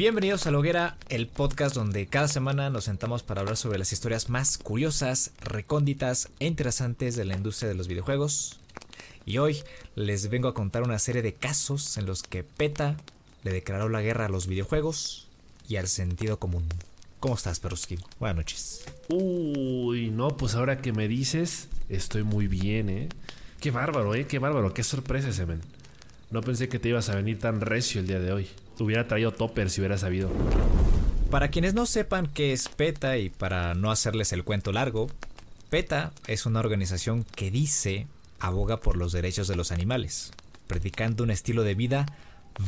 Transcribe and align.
Bienvenidos 0.00 0.46
a 0.46 0.50
La 0.50 0.56
Hoguera, 0.56 0.96
el 1.10 1.26
podcast 1.26 1.74
donde 1.74 2.06
cada 2.06 2.26
semana 2.26 2.70
nos 2.70 2.84
sentamos 2.84 3.22
para 3.22 3.42
hablar 3.42 3.58
sobre 3.58 3.78
las 3.78 3.92
historias 3.92 4.30
más 4.30 4.56
curiosas, 4.56 5.32
recónditas 5.42 6.30
e 6.38 6.46
interesantes 6.46 7.16
de 7.16 7.26
la 7.26 7.36
industria 7.36 7.68
de 7.68 7.74
los 7.74 7.86
videojuegos. 7.86 8.58
Y 9.26 9.36
hoy 9.36 9.58
les 9.96 10.30
vengo 10.30 10.48
a 10.48 10.54
contar 10.54 10.84
una 10.84 10.98
serie 10.98 11.20
de 11.20 11.34
casos 11.34 11.98
en 11.98 12.06
los 12.06 12.22
que 12.22 12.44
PETA 12.44 12.96
le 13.44 13.52
declaró 13.52 13.90
la 13.90 14.00
guerra 14.00 14.24
a 14.24 14.30
los 14.30 14.46
videojuegos 14.46 15.28
y 15.68 15.76
al 15.76 15.86
sentido 15.86 16.38
común. 16.38 16.64
¿Cómo 17.20 17.34
estás, 17.34 17.60
Peruski? 17.60 17.98
Buenas 18.18 18.36
noches. 18.38 18.86
Uy, 19.10 20.08
no, 20.10 20.34
pues 20.34 20.54
ahora 20.54 20.80
que 20.80 20.94
me 20.94 21.08
dices, 21.08 21.68
estoy 21.90 22.22
muy 22.22 22.48
bien, 22.48 22.88
¿eh? 22.88 23.08
Qué 23.60 23.70
bárbaro, 23.70 24.14
¿eh? 24.14 24.26
Qué 24.26 24.38
bárbaro, 24.38 24.72
qué 24.72 24.82
sorpresa 24.82 25.28
ese 25.28 25.44
men. 25.44 25.60
No 26.30 26.40
pensé 26.40 26.70
que 26.70 26.78
te 26.78 26.88
ibas 26.88 27.10
a 27.10 27.16
venir 27.16 27.38
tan 27.38 27.60
recio 27.60 28.00
el 28.00 28.06
día 28.06 28.18
de 28.18 28.32
hoy. 28.32 28.48
Hubiera 28.78 29.06
traído 29.06 29.32
topper 29.32 29.70
si 29.70 29.80
hubiera 29.80 29.98
sabido. 29.98 30.30
Para 31.30 31.48
quienes 31.48 31.74
no 31.74 31.86
sepan 31.86 32.26
qué 32.26 32.52
es 32.52 32.68
PETA 32.68 33.18
y 33.18 33.30
para 33.30 33.74
no 33.74 33.90
hacerles 33.90 34.32
el 34.32 34.44
cuento 34.44 34.72
largo, 34.72 35.08
PETA 35.68 36.12
es 36.26 36.46
una 36.46 36.60
organización 36.60 37.24
que 37.24 37.50
dice 37.50 38.06
aboga 38.40 38.80
por 38.80 38.96
los 38.96 39.12
derechos 39.12 39.46
de 39.46 39.54
los 39.54 39.70
animales, 39.70 40.32
predicando 40.66 41.22
un 41.22 41.30
estilo 41.30 41.62
de 41.62 41.74
vida 41.74 42.06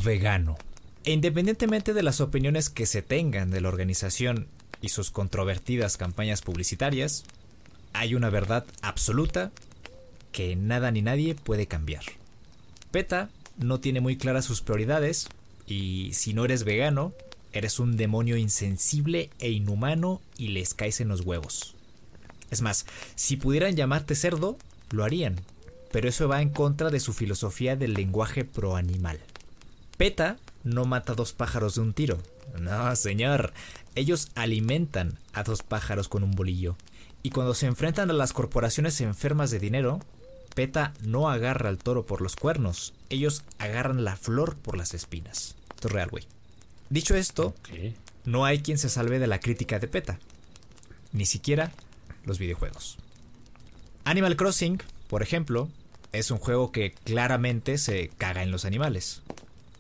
vegano. 0.05 0.57
E 1.05 1.13
independientemente 1.13 1.95
de 1.95 2.03
las 2.03 2.21
opiniones 2.21 2.71
que 2.71 2.87
se 2.87 3.03
tengan 3.03 3.51
de 3.51 3.61
la 3.61 3.69
organización 3.69 4.47
y 4.81 4.91
sus 4.91 5.11
controvertidas 5.11 5.97
campañas 5.97 6.43
publicitarias, 6.43 7.25
hay 7.93 8.15
una 8.15 8.31
verdad 8.31 8.65
absoluta 8.83 9.51
que 10.31 10.55
nada 10.57 10.91
ni 10.91 11.03
nadie 11.03 11.35
puede 11.35 11.67
cambiar. 11.67 12.05
PETA 12.91 13.29
no 13.59 13.81
tiene 13.81 14.01
muy 14.01 14.17
claras 14.17 14.45
sus 14.45 14.63
prioridades 14.63 15.29
y 15.67 16.13
si 16.13 16.35
no 16.35 16.45
eres 16.45 16.65
vegano, 16.65 17.13
eres 17.53 17.79
un 17.79 17.97
demonio 17.97 18.37
insensible 18.37 19.31
e 19.39 19.51
inhumano 19.51 20.21
y 20.37 20.49
les 20.49 20.75
caes 20.75 21.01
en 21.01 21.09
los 21.09 21.21
huevos. 21.23 21.75
Es 22.51 22.63
más, 22.63 22.87
si 23.15 23.37
pudieran 23.37 23.77
llamarte 23.77 24.15
cerdo, 24.15 24.59
lo 24.91 25.05
harían, 25.05 25.41
pero 25.91 26.09
eso 26.09 26.29
va 26.29 26.43
en 26.43 26.51
contra 26.51 26.91
de 26.91 27.01
su 27.01 27.13
filosofía 27.13 27.77
del 27.77 27.95
lenguaje 27.95 28.45
proanimal. 28.45 29.21
PETA 29.97 30.39
no 30.65 30.85
mata 30.85 31.15
dos 31.15 31.33
pájaros 31.33 31.77
de 31.77 31.81
un 31.83 31.93
tiro. 31.93 32.19
No, 32.59 32.95
señor. 32.97 33.53
Ellos 33.95 34.29
alimentan 34.35 35.19
a 35.33 35.43
dos 35.43 35.63
pájaros 35.63 36.09
con 36.09 36.23
un 36.23 36.33
bolillo. 36.33 36.77
Y 37.23 37.31
cuando 37.31 37.55
se 37.55 37.67
enfrentan 37.67 38.11
a 38.11 38.15
las 38.15 38.33
corporaciones 38.33 39.01
enfermas 39.01 39.51
de 39.51 39.59
dinero, 39.59 40.01
PETA 40.55 40.93
no 41.03 41.29
agarra 41.29 41.69
al 41.69 41.79
toro 41.79 42.07
por 42.07 42.21
los 42.21 42.37
cuernos, 42.37 42.95
ellos 43.09 43.45
agarran 43.59 44.05
la 44.05 44.17
flor 44.17 44.57
por 44.57 44.77
las 44.77 44.95
espinas. 44.95 45.57
Esto 45.75 45.89
es 45.89 45.95
real, 45.95 46.11
güey. 46.11 46.25
Dicho 46.91 47.15
esto, 47.15 47.55
no 48.25 48.45
hay 48.45 48.61
quien 48.61 48.79
se 48.79 48.89
salve 48.89 49.19
de 49.19 49.27
la 49.27 49.41
crítica 49.41 49.79
de 49.79 49.89
PETA. 49.89 50.19
Ni 51.13 51.27
siquiera 51.27 51.73
los 52.25 52.39
videojuegos. 52.39 52.99
Animal 54.05 54.37
Crossing, 54.37 54.83
por 55.09 55.23
ejemplo, 55.23 55.69
es 56.13 56.31
un 56.31 56.39
juego 56.39 56.73
que 56.73 56.93
claramente 56.93 57.79
se 57.79 58.11
caga 58.19 58.43
en 58.43 58.51
los 58.51 58.65
animales. 58.65 59.23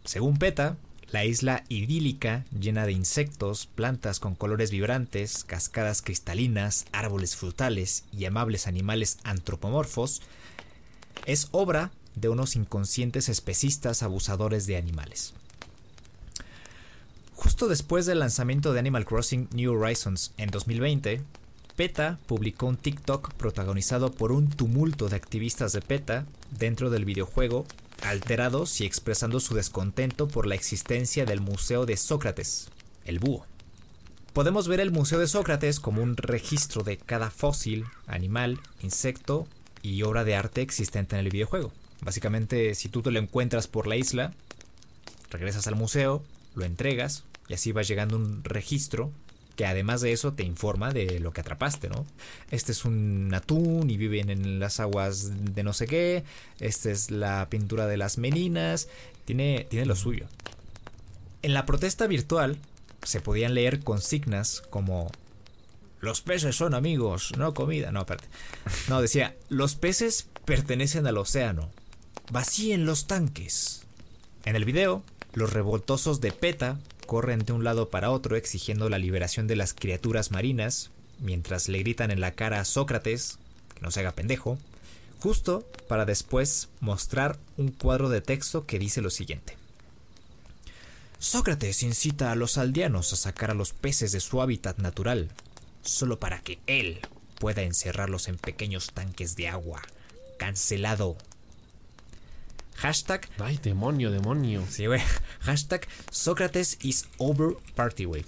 Según 0.04 0.38
PETA, 0.38 0.76
la 1.10 1.26
isla 1.26 1.64
idílica, 1.68 2.44
llena 2.58 2.86
de 2.86 2.92
insectos, 2.92 3.66
plantas 3.66 4.18
con 4.18 4.34
colores 4.34 4.70
vibrantes, 4.70 5.44
cascadas 5.44 6.00
cristalinas, 6.00 6.86
árboles 6.92 7.36
frutales 7.36 8.04
y 8.12 8.24
amables 8.24 8.66
animales 8.66 9.18
antropomorfos, 9.22 10.22
es 11.26 11.48
obra 11.52 11.90
de 12.14 12.28
unos 12.28 12.56
inconscientes 12.56 13.28
especistas 13.28 14.02
abusadores 14.02 14.66
de 14.66 14.76
animales. 14.76 15.34
Justo 17.34 17.68
después 17.68 18.06
del 18.06 18.20
lanzamiento 18.20 18.72
de 18.72 18.78
Animal 18.78 19.04
Crossing 19.04 19.48
New 19.52 19.72
Horizons 19.72 20.32
en 20.36 20.50
2020, 20.50 21.22
PETA 21.74 22.18
publicó 22.26 22.66
un 22.66 22.76
TikTok 22.76 23.34
protagonizado 23.34 24.12
por 24.12 24.30
un 24.30 24.48
tumulto 24.48 25.08
de 25.08 25.16
activistas 25.16 25.72
de 25.72 25.80
PETA 25.80 26.26
dentro 26.50 26.90
del 26.90 27.04
videojuego, 27.04 27.66
alterados 28.02 28.80
y 28.80 28.84
expresando 28.84 29.40
su 29.40 29.54
descontento 29.54 30.28
por 30.28 30.46
la 30.46 30.54
existencia 30.54 31.24
del 31.24 31.40
Museo 31.40 31.86
de 31.86 31.96
Sócrates, 31.96 32.68
el 33.04 33.18
búho. 33.18 33.46
Podemos 34.32 34.68
ver 34.68 34.80
el 34.80 34.92
Museo 34.92 35.18
de 35.18 35.28
Sócrates 35.28 35.80
como 35.80 36.02
un 36.02 36.16
registro 36.16 36.84
de 36.84 36.96
cada 36.96 37.30
fósil, 37.30 37.86
animal, 38.06 38.60
insecto 38.82 39.46
y 39.82 40.02
obra 40.02 40.24
de 40.24 40.36
arte 40.36 40.62
existente 40.62 41.16
en 41.16 41.24
el 41.24 41.30
videojuego. 41.30 41.72
Básicamente, 42.02 42.74
si 42.74 42.88
tú 42.88 43.02
te 43.02 43.10
lo 43.10 43.18
encuentras 43.18 43.68
por 43.68 43.86
la 43.86 43.96
isla, 43.96 44.32
regresas 45.30 45.66
al 45.66 45.76
museo, 45.76 46.22
lo 46.54 46.64
entregas 46.64 47.24
y 47.48 47.54
así 47.54 47.72
va 47.72 47.82
llegando 47.82 48.16
un 48.16 48.44
registro 48.44 49.12
que 49.56 49.66
además 49.66 50.00
de 50.00 50.12
eso 50.12 50.32
te 50.32 50.44
informa 50.44 50.92
de 50.92 51.20
lo 51.20 51.32
que 51.32 51.42
atrapaste, 51.42 51.88
¿no? 51.88 52.06
Este 52.50 52.72
es 52.72 52.84
un 52.84 53.30
atún 53.34 53.90
y 53.90 53.96
viven 53.96 54.30
en 54.30 54.58
las 54.58 54.80
aguas 54.80 55.30
de 55.54 55.62
no 55.62 55.72
sé 55.72 55.86
qué, 55.86 56.24
esta 56.58 56.90
es 56.90 57.10
la 57.10 57.48
pintura 57.50 57.86
de 57.86 57.98
las 57.98 58.18
meninas, 58.18 58.88
tiene, 59.24 59.66
tiene 59.68 59.86
lo 59.86 59.94
suyo. 59.94 60.26
En 61.42 61.54
la 61.54 61.66
protesta 61.66 62.06
virtual 62.06 62.56
se 63.02 63.20
podían 63.20 63.54
leer 63.54 63.80
consignas 63.80 64.62
como 64.70 65.10
los 66.02 66.20
peces 66.20 66.56
son 66.56 66.74
amigos, 66.74 67.32
no 67.38 67.54
comida. 67.54 67.92
No, 67.92 68.00
espérate. 68.00 68.26
No, 68.88 69.00
decía, 69.00 69.36
los 69.48 69.76
peces 69.76 70.26
pertenecen 70.44 71.06
al 71.06 71.16
océano. 71.16 71.70
Vacíen 72.32 72.84
los 72.84 73.06
tanques. 73.06 73.82
En 74.44 74.56
el 74.56 74.64
video, 74.64 75.04
los 75.32 75.52
revoltosos 75.52 76.20
de 76.20 76.32
PETA 76.32 76.80
corren 77.06 77.44
de 77.44 77.52
un 77.52 77.62
lado 77.62 77.88
para 77.88 78.10
otro 78.10 78.34
exigiendo 78.34 78.88
la 78.88 78.98
liberación 78.98 79.46
de 79.46 79.54
las 79.54 79.74
criaturas 79.74 80.32
marinas, 80.32 80.90
mientras 81.20 81.68
le 81.68 81.78
gritan 81.78 82.10
en 82.10 82.20
la 82.20 82.32
cara 82.32 82.58
a 82.58 82.64
Sócrates, 82.64 83.38
que 83.72 83.80
no 83.80 83.92
se 83.92 84.00
haga 84.00 84.10
pendejo, 84.10 84.58
justo 85.20 85.64
para 85.86 86.04
después 86.04 86.68
mostrar 86.80 87.38
un 87.56 87.68
cuadro 87.68 88.08
de 88.08 88.22
texto 88.22 88.66
que 88.66 88.80
dice 88.80 89.02
lo 89.02 89.10
siguiente. 89.10 89.56
Sócrates 91.20 91.84
incita 91.84 92.32
a 92.32 92.34
los 92.34 92.58
aldeanos 92.58 93.12
a 93.12 93.16
sacar 93.16 93.52
a 93.52 93.54
los 93.54 93.72
peces 93.72 94.10
de 94.10 94.18
su 94.18 94.42
hábitat 94.42 94.78
natural, 94.78 95.30
solo 95.82 96.18
para 96.18 96.40
que 96.40 96.58
él 96.66 97.00
pueda 97.38 97.62
encerrarlos 97.62 98.28
en 98.28 98.36
pequeños 98.38 98.88
tanques 98.92 99.36
de 99.36 99.48
agua. 99.48 99.82
Cancelado. 100.38 101.16
Hashtag. 102.76 103.28
Ay, 103.38 103.58
demonio, 103.62 104.10
demonio. 104.10 104.64
Sí, 104.68 104.86
güey. 104.86 105.00
Hashtag 105.40 105.86
Sócrates 106.10 106.78
is 106.82 107.06
over 107.18 107.54
party, 107.74 108.04
güey. 108.04 108.24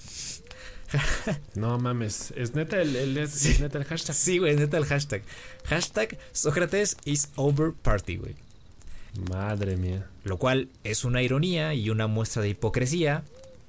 No 1.55 1.79
mames. 1.79 2.33
¿Es 2.37 2.55
neta 2.55 2.81
el, 2.81 2.95
el- 2.95 3.17
es, 3.19 3.45
es 3.47 3.59
neta 3.61 3.79
el 3.79 3.85
hashtag? 3.85 4.15
Sí, 4.15 4.39
güey, 4.39 4.53
es 4.55 4.61
neta 4.61 4.77
el 4.77 4.85
hashtag. 4.85 5.23
Hashtag 5.65 6.19
Sócrates 6.33 6.97
is 7.05 7.31
over 7.37 7.73
party, 7.73 8.17
güey. 8.17 8.37
Madre 9.31 9.77
mía. 9.77 10.07
Lo 10.25 10.39
cual 10.39 10.69
es 10.85 11.05
una 11.05 11.23
ironía 11.23 11.75
y 11.75 11.91
una 11.91 12.07
muestra 12.07 12.43
de 12.43 12.51
hipocresía, 12.51 13.25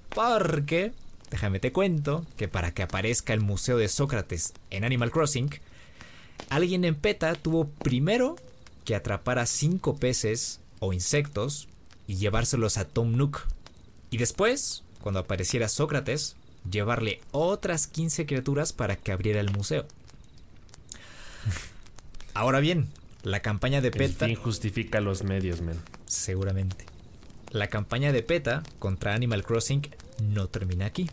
porque, 0.09 0.91
déjame 1.29 1.59
te 1.59 1.71
cuento, 1.71 2.25
que 2.37 2.47
para 2.47 2.73
que 2.73 2.83
aparezca 2.83 3.33
el 3.33 3.41
Museo 3.41 3.77
de 3.77 3.87
Sócrates 3.87 4.53
en 4.69 4.83
Animal 4.83 5.11
Crossing, 5.11 5.49
alguien 6.49 6.85
en 6.85 6.95
PETA 6.95 7.35
tuvo 7.35 7.67
primero 7.67 8.35
que 8.83 8.95
atrapar 8.95 9.39
a 9.39 9.45
cinco 9.45 9.95
peces 9.95 10.59
o 10.79 10.93
insectos 10.93 11.67
y 12.07 12.15
llevárselos 12.15 12.77
a 12.77 12.85
Tom 12.85 13.15
Nook. 13.17 13.41
Y 14.11 14.17
después, 14.17 14.83
cuando 15.01 15.19
apareciera 15.19 15.67
Sócrates, 15.67 16.35
llevarle 16.69 17.21
otras 17.31 17.87
15 17.87 18.25
criaturas 18.25 18.73
para 18.73 18.95
que 18.95 19.11
abriera 19.11 19.39
el 19.39 19.51
museo. 19.51 19.85
Ahora 22.33 22.59
bien, 22.59 22.89
la 23.23 23.41
campaña 23.41 23.81
de 23.81 23.87
El 23.87 23.93
PETA... 23.93 24.27
fin 24.27 24.35
justifica 24.35 25.01
los 25.01 25.23
medios, 25.23 25.61
men. 25.61 25.79
Seguramente. 26.05 26.85
La 27.51 27.67
campaña 27.67 28.11
de 28.11 28.21
PETA 28.21 28.63
contra 28.79 29.13
Animal 29.15 29.43
Crossing 29.43 29.81
no 30.21 30.47
termina 30.47 30.85
aquí. 30.85 31.09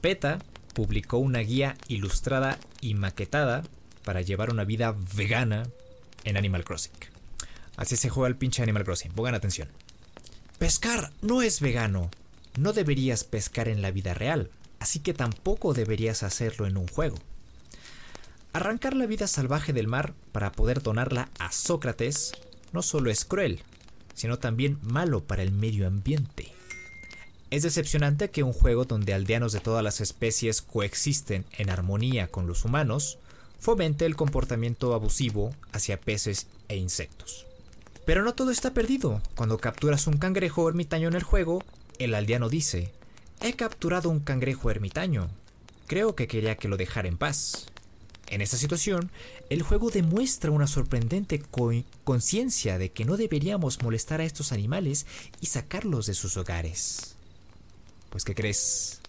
PETA 0.00 0.38
publicó 0.74 1.18
una 1.18 1.40
guía 1.40 1.76
ilustrada 1.88 2.58
y 2.80 2.94
maquetada 2.94 3.62
para 4.04 4.20
llevar 4.20 4.50
una 4.50 4.64
vida 4.64 4.96
vegana 5.14 5.68
en 6.24 6.36
Animal 6.36 6.64
Crossing. 6.64 6.92
Así 7.76 7.96
se 7.96 8.08
juega 8.08 8.28
el 8.28 8.36
pinche 8.36 8.62
Animal 8.62 8.84
Crossing, 8.84 9.12
pongan 9.12 9.34
atención. 9.34 9.68
Pescar 10.58 11.12
no 11.20 11.42
es 11.42 11.60
vegano. 11.60 12.10
No 12.56 12.72
deberías 12.72 13.24
pescar 13.24 13.68
en 13.68 13.80
la 13.80 13.90
vida 13.90 14.12
real, 14.12 14.50
así 14.78 15.00
que 15.00 15.14
tampoco 15.14 15.72
deberías 15.72 16.22
hacerlo 16.22 16.66
en 16.66 16.76
un 16.76 16.86
juego. 16.86 17.16
Arrancar 18.52 18.94
la 18.94 19.06
vida 19.06 19.26
salvaje 19.26 19.72
del 19.72 19.88
mar 19.88 20.12
para 20.32 20.52
poder 20.52 20.82
donarla 20.82 21.30
a 21.38 21.50
Sócrates 21.50 22.32
no 22.72 22.82
solo 22.82 23.10
es 23.10 23.24
cruel, 23.24 23.62
sino 24.14 24.38
también 24.38 24.78
malo 24.82 25.24
para 25.24 25.42
el 25.42 25.52
medio 25.52 25.86
ambiente. 25.86 26.52
Es 27.52 27.64
decepcionante 27.64 28.30
que 28.30 28.42
un 28.42 28.54
juego 28.54 28.86
donde 28.86 29.12
aldeanos 29.12 29.52
de 29.52 29.60
todas 29.60 29.84
las 29.84 30.00
especies 30.00 30.62
coexisten 30.62 31.44
en 31.58 31.68
armonía 31.68 32.28
con 32.28 32.46
los 32.46 32.64
humanos 32.64 33.18
fomente 33.60 34.06
el 34.06 34.16
comportamiento 34.16 34.94
abusivo 34.94 35.54
hacia 35.70 36.00
peces 36.00 36.46
e 36.68 36.76
insectos. 36.76 37.44
Pero 38.06 38.24
no 38.24 38.32
todo 38.32 38.52
está 38.52 38.72
perdido. 38.72 39.20
Cuando 39.36 39.58
capturas 39.58 40.06
un 40.06 40.16
cangrejo 40.16 40.66
ermitaño 40.66 41.08
en 41.08 41.14
el 41.14 41.22
juego, 41.24 41.62
el 41.98 42.14
aldeano 42.14 42.48
dice, 42.48 42.90
he 43.42 43.52
capturado 43.52 44.08
un 44.08 44.20
cangrejo 44.20 44.70
ermitaño. 44.70 45.28
Creo 45.86 46.16
que 46.16 46.28
quería 46.28 46.56
que 46.56 46.68
lo 46.68 46.78
dejara 46.78 47.08
en 47.08 47.18
paz. 47.18 47.66
En 48.28 48.40
esta 48.40 48.56
situación, 48.56 49.10
el 49.50 49.60
juego 49.60 49.90
demuestra 49.90 50.50
una 50.50 50.66
sorprendente 50.66 51.38
co- 51.38 51.72
conciencia 52.02 52.78
de 52.78 52.92
que 52.92 53.04
no 53.04 53.18
deberíamos 53.18 53.82
molestar 53.82 54.22
a 54.22 54.24
estos 54.24 54.52
animales 54.52 55.04
y 55.42 55.48
sacarlos 55.48 56.06
de 56.06 56.14
sus 56.14 56.38
hogares. 56.38 57.16
Pues, 58.12 58.24
¿qué 58.24 58.34
crees? 58.34 59.00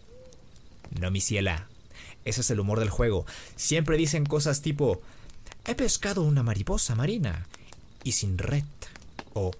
No, 0.98 1.12
mi 1.12 1.20
ciela. 1.20 1.68
Ese 2.24 2.40
es 2.40 2.50
el 2.52 2.62
humor 2.62 2.80
del 2.80 2.90
juego. 2.90 3.26
Siempre 3.58 3.98
dicen 3.98 4.26
cosas 4.26 4.62
tipo, 4.62 5.02
he 5.66 5.76
pescado 5.76 6.22
una 6.24 6.42
mariposa 6.42 6.96
marina 6.96 7.46
y 8.06 8.14
sin 8.14 8.38
red. 8.38 8.64
O, 9.34 9.52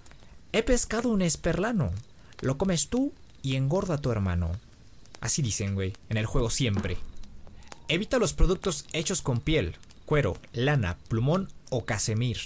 he 0.54 0.64
pescado 0.64 1.10
un 1.10 1.22
esperlano. 1.22 1.92
Lo 2.40 2.58
comes 2.58 2.88
tú 2.88 3.12
y 3.42 3.58
engorda 3.58 3.96
a 3.96 4.02
tu 4.02 4.12
hermano. 4.12 4.52
Así 5.20 5.42
dicen, 5.42 5.76
güey, 5.76 5.94
en 6.08 6.16
el 6.16 6.26
juego 6.26 6.50
siempre. 6.50 6.98
Evita 7.90 8.20
los 8.20 8.32
productos 8.32 8.86
hechos 8.94 9.22
con 9.22 9.42
piel, 9.42 9.76
cuero, 10.06 10.38
lana, 10.54 10.98
plumón 11.10 11.50
o 11.70 11.84
casemir. 11.84 12.38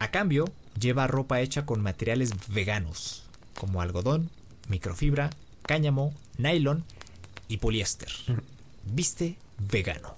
A 0.00 0.10
cambio, 0.10 0.46
lleva 0.78 1.06
ropa 1.06 1.40
hecha 1.40 1.64
con 1.64 1.80
materiales 1.80 2.32
veganos, 2.48 3.22
como 3.54 3.80
algodón, 3.80 4.30
microfibra, 4.68 5.30
cáñamo, 5.66 6.14
nylon 6.38 6.84
y 7.48 7.58
poliéster. 7.58 8.08
Viste 8.84 9.36
vegano. 9.58 10.14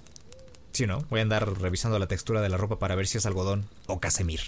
Si 0.73 0.87
no, 0.87 1.01
voy 1.09 1.21
a 1.21 1.23
andar 1.23 1.61
revisando 1.61 1.99
la 1.99 2.07
textura 2.07 2.43
de 2.43 2.49
la 2.49 2.57
ropa 2.57 2.79
para 2.79 2.95
ver 2.95 3.07
si 3.07 3.19
es 3.19 3.27
algodón 3.27 3.67
o 3.87 3.99
casemir. 4.01 4.41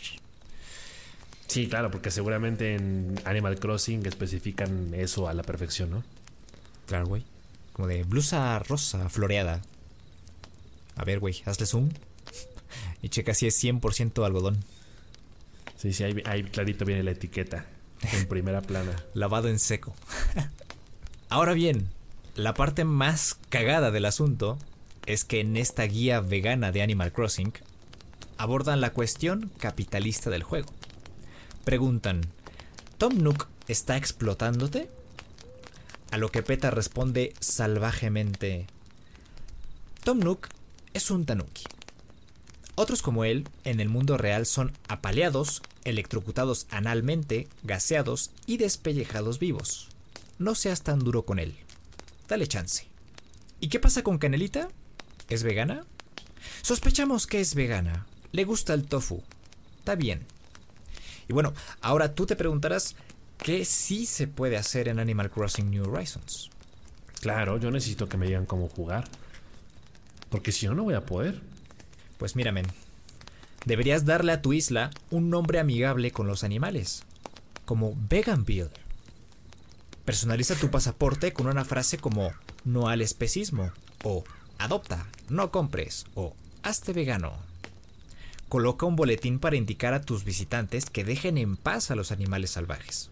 Sí, 1.47 1.67
claro, 1.67 1.91
porque 1.91 2.11
seguramente 2.11 2.75
en 2.75 3.19
Animal 3.25 3.59
Crossing 3.59 4.05
especifican 4.05 4.93
eso 4.93 5.29
a 5.29 5.33
la 5.33 5.43
perfección, 5.43 5.91
¿no? 5.91 6.05
Claro, 6.87 7.07
güey. 7.07 7.25
Como 7.73 7.89
de 7.89 8.03
blusa 8.03 8.59
rosa 8.59 9.09
floreada. 9.09 9.63
A 10.97 11.05
ver, 11.05 11.21
güey, 11.21 11.43
hazle 11.47 11.65
zoom. 11.65 11.89
Y 13.01 13.09
checa 13.09 13.33
si 13.33 13.47
es 13.47 13.65
100% 13.65 14.25
algodón. 14.27 14.63
Sí, 15.77 15.93
sí, 15.93 16.05
ahí, 16.05 16.23
ahí 16.27 16.43
clarito 16.43 16.85
viene 16.85 17.03
la 17.03 17.13
etiqueta. 17.13 17.65
En 18.13 18.27
primera 18.27 18.61
plana. 18.61 18.93
lavado 19.15 19.49
en 19.49 19.59
seco. 19.59 19.95
Ahora 21.31 21.53
bien, 21.53 21.91
la 22.37 22.55
parte 22.55 22.85
más 22.85 23.37
cagada 23.51 23.91
del 23.91 24.07
asunto 24.07 24.59
es 25.05 25.25
que 25.25 25.41
en 25.41 25.59
esta 25.59 25.83
guía 25.85 26.21
vegana 26.21 26.73
de 26.73 26.81
Animal 26.81 27.13
Crossing 27.13 27.53
abordan 28.39 28.81
la 28.81 28.95
cuestión 28.95 29.51
capitalista 29.59 30.31
del 30.31 30.43
juego. 30.43 30.71
Preguntan, 31.65 32.23
¿Tom 32.97 33.19
Nook 33.19 33.47
está 33.69 33.99
explotándote? 33.99 34.89
A 36.11 36.17
lo 36.17 36.31
que 36.31 36.43
PETA 36.43 36.71
responde 36.71 37.35
salvajemente, 37.41 38.67
Tom 40.05 40.21
Nook 40.21 40.49
es 40.95 41.11
un 41.11 41.27
tanuki. 41.27 41.65
Otros 42.75 43.03
como 43.03 43.25
él, 43.25 43.47
en 43.65 43.81
el 43.81 43.91
mundo 43.91 44.17
real, 44.17 44.47
son 44.47 44.73
apaleados, 44.89 45.61
electrocutados 45.85 46.67
analmente, 46.71 47.49
gaseados 47.65 48.31
y 48.47 48.57
despellejados 48.57 49.39
vivos. 49.39 49.91
No 50.39 50.55
seas 50.55 50.83
tan 50.83 51.01
duro 51.01 51.25
con 51.25 51.39
él. 51.39 51.57
Dale 52.29 52.47
chance. 52.47 52.87
¿Y 53.61 53.69
qué 53.69 53.81
pasa 53.81 54.03
con 54.03 54.19
Canelita? 54.19 54.69
¿Es 55.29 55.43
vegana? 55.43 55.85
Sospechamos 56.63 57.27
que 57.27 57.41
es 57.41 57.55
vegana. 57.55 58.07
Le 58.33 58.45
gusta 58.45 58.75
el 58.75 58.87
tofu. 58.87 59.23
Está 59.79 59.97
bien. 59.97 60.27
Y 61.29 61.33
bueno, 61.33 61.55
ahora 61.81 62.15
tú 62.15 62.27
te 62.27 62.37
preguntarás 62.37 62.95
qué 63.39 63.65
sí 63.65 64.07
se 64.07 64.29
puede 64.29 64.57
hacer 64.57 64.89
en 64.89 64.99
Animal 64.99 65.31
Crossing 65.31 65.71
New 65.71 65.91
Horizons. 65.91 66.51
Claro, 67.21 67.59
yo 67.59 67.71
necesito 67.71 68.09
que 68.09 68.17
me 68.17 68.27
digan 68.27 68.47
cómo 68.47 68.69
jugar. 68.69 69.09
Porque 70.31 70.53
si 70.53 70.67
no, 70.67 70.75
no 70.75 70.85
voy 70.85 70.95
a 70.95 71.05
poder. 71.05 71.41
Pues 72.17 72.37
mira, 72.37 72.53
men, 72.53 72.67
deberías 73.65 74.05
darle 74.05 74.33
a 74.33 74.43
tu 74.43 74.53
isla 74.53 74.91
un 75.11 75.31
nombre 75.31 75.59
amigable 75.59 76.11
con 76.13 76.27
los 76.27 76.45
animales, 76.45 77.03
como 77.65 77.97
Veganville. 78.09 78.71
Personaliza 80.09 80.55
tu 80.55 80.71
pasaporte 80.71 81.35
con 81.35 81.49
una 81.49 81.67
frase 81.67 81.99
como 81.99 82.33
no 82.65 82.89
al 82.89 83.03
especismo, 83.03 83.73
o 84.05 84.25
adopta, 84.57 85.07
no 85.29 85.51
compres, 85.51 86.07
o 86.15 86.35
hazte 86.63 86.95
vegano. 86.95 87.35
Coloca 88.49 88.87
un 88.87 88.97
boletín 88.97 89.39
para 89.39 89.57
indicar 89.57 89.93
a 89.93 90.01
tus 90.01 90.25
visitantes 90.25 90.87
que 90.87 91.05
dejen 91.05 91.37
en 91.37 91.59
paz 91.59 91.91
a 91.91 91.95
los 91.95 92.11
animales 92.11 92.53
salvajes. 92.53 93.11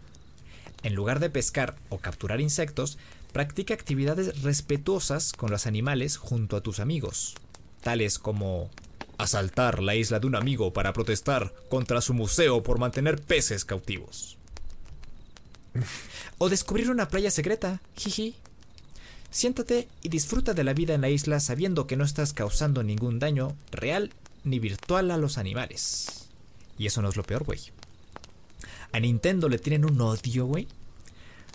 En 0.81 0.95
lugar 0.95 1.19
de 1.19 1.29
pescar 1.29 1.75
o 1.89 1.99
capturar 1.99 2.41
insectos, 2.41 2.97
practica 3.31 3.75
actividades 3.75 4.41
respetuosas 4.41 5.33
con 5.33 5.51
los 5.51 5.67
animales 5.67 6.17
junto 6.17 6.57
a 6.57 6.61
tus 6.61 6.79
amigos, 6.79 7.35
tales 7.83 8.17
como 8.17 8.71
asaltar 9.19 9.83
la 9.83 9.93
isla 9.93 10.19
de 10.19 10.25
un 10.25 10.35
amigo 10.35 10.73
para 10.73 10.93
protestar 10.93 11.53
contra 11.69 12.01
su 12.01 12.15
museo 12.15 12.63
por 12.63 12.79
mantener 12.79 13.21
peces 13.21 13.65
cautivos. 13.65 14.36
O 16.39 16.49
descubrir 16.49 16.91
una 16.91 17.07
playa 17.07 17.31
secreta, 17.31 17.81
jiji. 17.95 18.35
Siéntate 19.31 19.87
y 20.03 20.09
disfruta 20.09 20.53
de 20.53 20.63
la 20.63 20.73
vida 20.73 20.93
en 20.93 21.01
la 21.01 21.09
isla 21.09 21.39
sabiendo 21.39 21.87
que 21.87 21.97
no 21.97 22.03
estás 22.03 22.33
causando 22.33 22.83
ningún 22.83 23.19
daño 23.19 23.55
real 23.71 24.11
ni 24.43 24.59
virtual 24.59 25.11
a 25.11 25.17
los 25.17 25.37
animales. 25.37 26.27
Y 26.77 26.85
eso 26.85 27.01
no 27.01 27.09
es 27.09 27.15
lo 27.15 27.23
peor, 27.23 27.43
güey. 27.43 27.59
A 28.91 28.99
Nintendo 28.99 29.49
le 29.49 29.59
tienen 29.59 29.85
un 29.85 29.99
odio, 29.99 30.45
güey. 30.45 30.67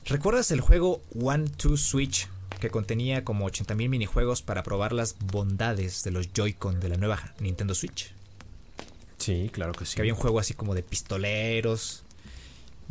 ¿Recuerdas 0.04 0.50
el 0.50 0.60
juego 0.60 1.00
One 1.20 1.48
Two 1.48 1.76
Switch 1.76 2.28
que 2.60 2.70
contenía 2.70 3.24
como 3.24 3.48
80.000 3.48 3.88
minijuegos 3.88 4.42
para 4.42 4.62
probar 4.62 4.92
las 4.92 5.16
bondades 5.18 6.02
de 6.02 6.10
los 6.10 6.32
Joy-Con 6.32 6.80
de 6.80 6.88
la 6.88 6.96
nueva 6.96 7.34
Nintendo 7.40 7.74
Switch? 7.74 8.12
Sí, 9.18 9.50
claro 9.52 9.72
que 9.72 9.86
sí. 9.86 9.94
Que 9.94 10.02
había 10.02 10.14
un 10.14 10.20
juego 10.20 10.40
así 10.40 10.54
como 10.54 10.74
de 10.74 10.82
pistoleros. 10.82 12.04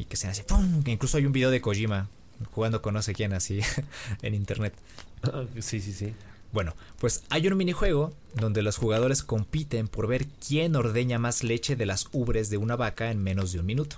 Y 0.01 0.05
que 0.05 0.17
se 0.17 0.27
hace 0.27 0.43
¡pum! 0.43 0.81
Que 0.81 0.89
incluso 0.89 1.17
hay 1.17 1.27
un 1.27 1.31
video 1.31 1.51
de 1.51 1.61
Kojima 1.61 2.09
jugando 2.49 2.81
con 2.81 2.95
no 2.95 3.03
sé 3.03 3.13
quién 3.13 3.33
así 3.33 3.61
en 4.23 4.33
internet. 4.33 4.73
sí, 5.59 5.79
sí, 5.79 5.93
sí. 5.93 6.15
Bueno, 6.51 6.75
pues 6.97 7.23
hay 7.29 7.47
un 7.47 7.55
minijuego 7.55 8.11
donde 8.33 8.63
los 8.63 8.77
jugadores 8.77 9.21
compiten 9.21 9.87
por 9.87 10.07
ver 10.07 10.25
quién 10.45 10.75
ordeña 10.75 11.19
más 11.19 11.43
leche 11.43 11.75
de 11.75 11.85
las 11.85 12.07
ubres 12.13 12.49
de 12.49 12.57
una 12.57 12.75
vaca 12.75 13.11
en 13.11 13.21
menos 13.21 13.51
de 13.51 13.59
un 13.59 13.67
minuto. 13.67 13.97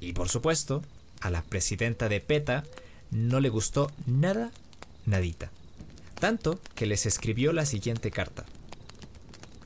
Y 0.00 0.14
por 0.14 0.30
supuesto, 0.30 0.82
a 1.20 1.30
la 1.30 1.42
presidenta 1.42 2.08
de 2.08 2.20
PETA 2.20 2.64
no 3.10 3.40
le 3.40 3.50
gustó 3.50 3.92
nada, 4.06 4.52
nadita. 5.04 5.50
Tanto 6.18 6.58
que 6.74 6.86
les 6.86 7.04
escribió 7.04 7.52
la 7.52 7.66
siguiente 7.66 8.10
carta. 8.10 8.46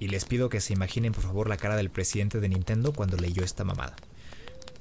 Y 0.01 0.09
les 0.09 0.25
pido 0.25 0.49
que 0.49 0.61
se 0.61 0.73
imaginen 0.73 1.13
por 1.13 1.23
favor 1.23 1.49
la 1.49 1.57
cara 1.57 1.77
del 1.77 1.91
presidente 1.91 2.41
de 2.41 2.49
Nintendo 2.49 2.93
cuando 2.93 3.17
leyó 3.17 3.45
esta 3.45 3.63
mamada. 3.63 3.95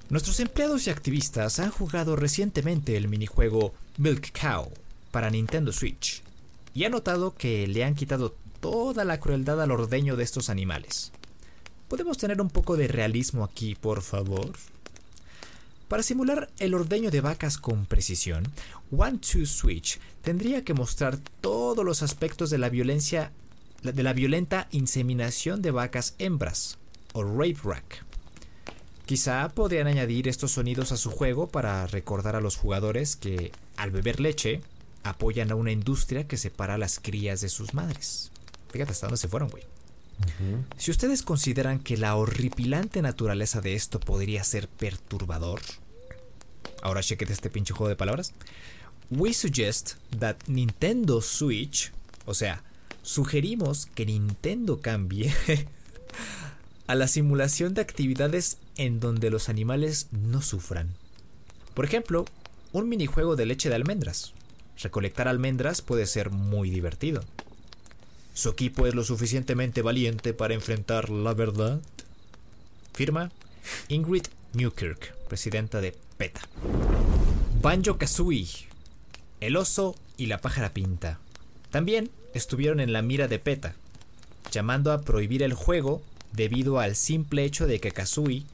Nuestros 0.10 0.40
empleados 0.40 0.88
y 0.88 0.90
activistas 0.90 1.60
han 1.60 1.70
jugado 1.70 2.16
recientemente 2.16 2.96
el 2.96 3.10
minijuego 3.10 3.74
Milk 3.98 4.32
Cow 4.40 4.72
para 5.12 5.30
Nintendo 5.30 5.74
Switch 5.74 6.24
y 6.74 6.86
han 6.86 6.94
notado 6.94 7.36
que 7.36 7.68
le 7.68 7.84
han 7.84 7.94
quitado 7.94 8.34
toda 8.62 9.04
la 9.04 9.20
crueldad 9.20 9.62
al 9.62 9.72
ordeño 9.72 10.16
de 10.16 10.24
estos 10.24 10.50
animales. 10.50 11.12
¿Podemos 11.90 12.18
tener 12.18 12.40
un 12.40 12.50
poco 12.50 12.78
de 12.78 12.88
realismo 12.88 13.44
aquí, 13.44 13.76
por 13.76 14.02
favor? 14.02 14.54
Para 15.90 16.04
simular 16.04 16.50
el 16.60 16.74
ordeño 16.74 17.12
de 17.12 17.20
vacas 17.20 17.58
con 17.58 17.86
precisión, 17.86 18.48
One 18.96 19.18
Two 19.18 19.46
Switch 19.46 20.00
tendría 20.22 20.64
que 20.64 20.74
mostrar 20.74 21.18
todos 21.42 21.84
los 21.84 22.02
aspectos 22.02 22.50
de 22.50 22.60
la 22.60 22.70
violencia 22.70 23.34
de 23.84 24.04
la 24.04 24.14
violenta 24.14 24.70
inseminación 24.72 25.62
de 25.62 25.72
vacas 25.72 26.16
hembras 26.18 26.78
o 27.12 27.26
rape 27.26 27.60
rack. 27.62 28.07
Quizá 29.08 29.48
podrían 29.48 29.88
añadir 29.88 30.28
estos 30.28 30.52
sonidos 30.52 30.92
a 30.92 30.98
su 30.98 31.12
juego 31.12 31.48
para 31.48 31.88
recordar 31.88 32.36
a 32.36 32.42
los 32.42 32.58
jugadores 32.58 33.16
que 33.16 33.54
al 33.78 33.90
beber 33.90 34.20
leche 34.20 34.60
apoyan 35.04 35.50
a 35.50 35.56
una 35.56 35.72
industria 35.72 36.28
que 36.28 36.36
separa 36.36 36.74
a 36.74 36.78
las 36.78 37.00
crías 37.00 37.40
de 37.40 37.48
sus 37.48 37.74
madres. 37.74 38.32
Fíjate 38.70 38.92
hasta 38.92 39.08
dónde 39.08 39.16
se 39.16 39.30
fueron, 39.30 39.48
güey. 39.48 39.64
Si 40.78 40.92
ustedes 40.92 41.24
consideran 41.24 41.80
que 41.80 41.96
la 41.96 42.18
horripilante 42.18 43.02
naturaleza 43.02 43.62
de 43.62 43.76
esto 43.76 44.02
podría 44.02 44.44
ser 44.44 44.68
perturbador, 44.68 45.62
ahora 46.82 47.02
chequete 47.02 47.32
este 47.32 47.50
pinche 47.50 47.74
juego 47.74 47.88
de 47.88 47.96
palabras. 47.96 48.34
We 49.10 49.34
suggest 49.34 49.94
that 50.20 50.36
Nintendo 50.48 51.22
Switch, 51.22 51.94
o 52.26 52.34
sea, 52.34 52.62
sugerimos 53.04 53.86
que 53.86 54.06
Nintendo 54.06 54.82
cambie 54.82 55.34
a 56.88 56.96
la 56.96 57.08
simulación 57.08 57.74
de 57.74 57.80
actividades 57.80 58.58
en 58.78 59.00
donde 59.00 59.30
los 59.30 59.50
animales 59.50 60.08
no 60.12 60.42
sufran. 60.42 60.96
Por 61.74 61.86
ejemplo, 61.86 62.26
un 62.72 62.90
minijuego 62.90 63.36
de 63.36 63.46
leche 63.46 63.70
de 63.70 63.76
almendras. 63.76 64.34
Recolectar 64.82 65.28
almendras 65.28 65.82
puede 65.82 66.06
ser 66.06 66.30
muy 66.30 66.70
divertido. 66.70 67.24
¿Su 68.34 68.50
equipo 68.50 68.86
es 68.86 68.94
lo 68.94 69.04
suficientemente 69.04 69.82
valiente 69.82 70.34
para 70.34 70.54
enfrentar 70.54 71.10
la 71.10 71.34
verdad? 71.34 71.82
Firma 72.94 73.32
Ingrid 73.90 74.28
Newkirk, 74.54 75.16
presidenta 75.28 75.82
de 75.82 75.96
PETA. 76.18 76.42
Banjo 77.62 77.98
Kazooie, 77.98 78.48
El 79.40 79.56
oso 79.56 79.96
y 80.18 80.28
la 80.28 80.40
pájara 80.40 80.74
pinta. 80.74 81.20
También 81.72 82.12
estuvieron 82.34 82.80
en 82.80 82.94
la 82.94 83.02
mira 83.02 83.28
de 83.28 83.40
PETA, 83.40 83.76
llamando 84.52 84.92
a 84.92 85.02
prohibir 85.02 85.44
el 85.44 85.54
juego 85.54 86.02
debido 86.32 86.80
al 86.80 86.96
simple 86.96 87.44
hecho 87.44 87.68
de 87.68 87.80
que 87.80 87.92
Kazooie 87.92 88.46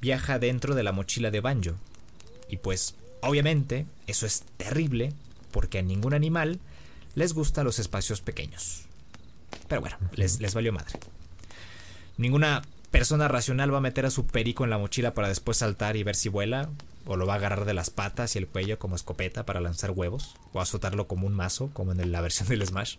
viaja 0.00 0.38
dentro 0.38 0.74
de 0.74 0.82
la 0.82 0.92
mochila 0.92 1.30
de 1.30 1.40
Banjo. 1.40 1.72
Y 2.48 2.58
pues, 2.58 2.94
obviamente, 3.20 3.86
eso 4.06 4.26
es 4.26 4.44
terrible 4.56 5.12
porque 5.50 5.78
a 5.78 5.82
ningún 5.82 6.14
animal 6.14 6.60
les 7.14 7.32
gustan 7.32 7.64
los 7.64 7.78
espacios 7.78 8.20
pequeños. 8.20 8.82
Pero 9.68 9.80
bueno, 9.80 9.96
les, 10.14 10.40
les 10.40 10.54
valió 10.54 10.72
madre. 10.72 10.98
Ninguna 12.16 12.62
persona 12.90 13.28
racional 13.28 13.72
va 13.72 13.78
a 13.78 13.82
meter 13.82 14.06
a 14.06 14.10
su 14.10 14.26
perico 14.26 14.64
en 14.64 14.70
la 14.70 14.78
mochila 14.78 15.14
para 15.14 15.28
después 15.28 15.58
saltar 15.58 15.96
y 15.96 16.02
ver 16.02 16.16
si 16.16 16.28
vuela, 16.28 16.70
o 17.06 17.16
lo 17.16 17.26
va 17.26 17.34
a 17.34 17.36
agarrar 17.36 17.64
de 17.64 17.74
las 17.74 17.90
patas 17.90 18.34
y 18.34 18.38
el 18.38 18.46
cuello 18.46 18.78
como 18.78 18.96
escopeta 18.96 19.44
para 19.44 19.60
lanzar 19.60 19.90
huevos, 19.90 20.36
o 20.52 20.60
azotarlo 20.60 21.06
como 21.06 21.26
un 21.26 21.34
mazo, 21.34 21.70
como 21.72 21.92
en 21.92 22.12
la 22.12 22.20
versión 22.20 22.48
del 22.48 22.66
Smash. 22.66 22.96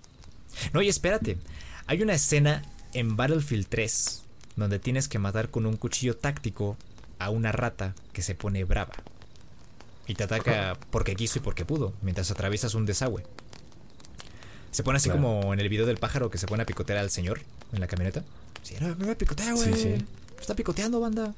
No, 0.74 0.82
y 0.82 0.90
espérate, 0.90 1.38
hay 1.88 2.02
una 2.02 2.14
escena 2.14 2.64
en 2.94 3.16
Battlefield 3.16 3.68
3 3.68 4.24
donde 4.56 4.80
tienes 4.80 5.08
que 5.08 5.20
matar 5.20 5.50
con 5.50 5.66
un 5.66 5.78
cuchillo 5.78 6.18
táctico 6.18 6.78
a 7.20 7.30
una 7.30 7.52
rata 7.52 7.94
que 8.14 8.22
se 8.22 8.36
pone 8.36 8.64
brava. 8.64 8.94
Y 10.08 10.16
te 10.16 10.24
ataca 10.24 10.78
porque 10.90 11.16
quiso 11.16 11.40
y 11.40 11.42
porque 11.42 11.66
pudo, 11.66 11.94
mientras 12.02 12.32
atraviesas 12.32 12.74
un 12.74 12.86
desagüe. 12.86 13.24
Se 14.72 14.84
pone 14.84 14.98
así 14.98 15.10
Claro. 15.10 15.22
como 15.24 15.54
en 15.54 15.60
el 15.60 15.70
video 15.70 15.86
del 15.86 15.98
pájaro 15.98 16.30
que 16.30 16.38
se 16.38 16.48
pone 16.48 16.64
a 16.64 16.66
picotear 16.66 17.00
al 17.00 17.10
señor 17.12 17.42
en 17.74 17.80
la 17.80 17.88
camioneta. 17.88 18.24
Sí, 18.64 18.76
no, 18.80 18.96
me 18.96 19.16
picotea, 19.16 19.54
güey. 19.54 19.74
Sí, 19.74 19.82
sí. 19.98 20.06
Está 20.40 20.56
picoteando, 20.56 21.00
banda. 21.00 21.34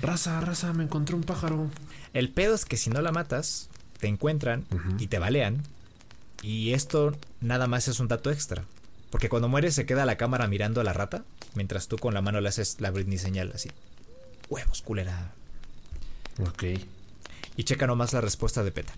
Raza, 0.00 0.40
raza, 0.40 0.72
me 0.72 0.84
encontré 0.84 1.14
un 1.16 1.22
pájaro. 1.24 1.68
El 2.12 2.30
pedo 2.30 2.54
es 2.54 2.64
que 2.64 2.76
si 2.76 2.90
no 2.90 3.00
la 3.00 3.10
matas, 3.12 3.68
te 3.98 4.06
encuentran 4.06 4.64
y 4.98 5.08
te 5.08 5.18
balean. 5.18 5.62
Y 6.42 6.72
esto 6.72 7.16
nada 7.40 7.66
más 7.66 7.88
es 7.88 7.98
un 7.98 8.06
dato 8.08 8.30
extra. 8.30 8.64
Porque 9.10 9.28
cuando 9.28 9.48
mueres 9.48 9.74
se 9.74 9.86
queda 9.86 10.04
la 10.06 10.16
cámara 10.16 10.46
mirando 10.46 10.80
a 10.80 10.84
la 10.84 10.92
rata, 10.92 11.24
mientras 11.54 11.88
tú 11.88 11.96
con 11.96 12.14
la 12.14 12.20
mano 12.22 12.40
le 12.40 12.48
haces 12.48 12.76
la 12.80 12.90
Britney 12.90 13.18
señal 13.18 13.50
así. 13.54 13.70
Huevos, 14.48 14.82
culera. 14.82 15.32
Ok. 16.40 16.64
Y 17.56 17.64
checa 17.64 17.86
nomás 17.86 18.12
la 18.12 18.20
respuesta 18.20 18.62
de 18.62 18.72
PETA. 18.72 18.92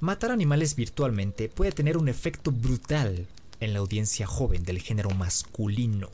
Matar 0.00 0.32
animales 0.32 0.74
virtualmente 0.74 1.48
puede 1.48 1.72
tener 1.72 1.96
un 1.96 2.08
efecto 2.08 2.50
brutal 2.50 3.26
en 3.60 3.72
la 3.72 3.78
audiencia 3.78 4.26
joven 4.26 4.64
del 4.64 4.80
género 4.80 5.10
masculino. 5.10 6.10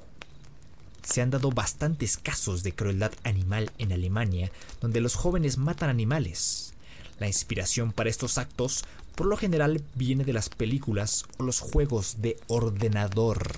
Se 1.03 1.23
han 1.23 1.31
dado 1.31 1.51
bastantes 1.51 2.19
casos 2.19 2.63
de 2.63 2.73
crueldad 2.73 3.13
animal 3.25 3.73
en 3.79 3.93
Alemania, 3.93 4.51
donde 4.83 5.01
los 5.01 5.15
jóvenes 5.15 5.57
matan 5.57 5.89
animales. 5.89 6.75
La 7.19 7.27
inspiración 7.27 7.93
para 7.93 8.11
estos 8.11 8.37
actos 8.37 8.85
por 9.15 9.27
lo 9.27 9.37
general 9.37 9.83
viene 9.95 10.25
de 10.25 10.33
las 10.33 10.49
películas 10.49 11.25
o 11.39 11.43
los 11.43 11.61
juegos 11.61 12.21
de 12.21 12.37
ordenador. 12.47 13.51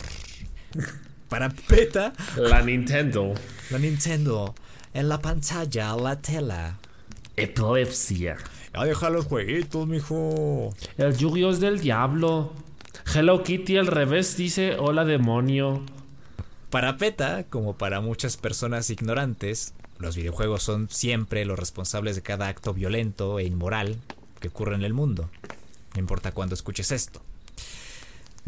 Para 1.28 1.50
PETA, 1.50 2.12
La 2.36 2.62
Nintendo. 2.62 3.34
la 3.70 3.78
Nintendo, 3.78 4.54
en 4.94 5.08
la 5.08 5.20
pantalla, 5.20 5.94
la 5.96 6.20
tela. 6.20 6.78
Epilepsia. 7.36 8.36
Ya 8.74 8.84
deja 8.84 9.10
los 9.10 9.26
jueguitos, 9.26 9.86
mijo. 9.86 10.74
El 10.96 11.16
Yu-Gi-Oh 11.16 11.50
es 11.50 11.60
del 11.60 11.80
diablo. 11.80 12.52
Hello 13.14 13.42
Kitty 13.42 13.76
al 13.76 13.86
revés 13.86 14.36
dice 14.36 14.76
hola 14.78 15.04
demonio. 15.04 15.82
Para 16.70 16.96
PETA, 16.96 17.44
como 17.44 17.76
para 17.76 18.00
muchas 18.00 18.36
personas 18.36 18.90
ignorantes, 18.90 19.74
los 19.98 20.16
videojuegos 20.16 20.62
son 20.62 20.88
siempre 20.88 21.44
los 21.44 21.58
responsables 21.58 22.14
de 22.14 22.22
cada 22.22 22.48
acto 22.48 22.72
violento 22.72 23.38
e 23.38 23.44
inmoral 23.44 23.96
que 24.38 24.48
ocurre 24.48 24.76
en 24.76 24.82
el 24.82 24.94
mundo. 24.94 25.28
No 25.94 26.00
importa 26.00 26.32
cuándo 26.32 26.54
escuches 26.54 26.92
esto. 26.92 27.20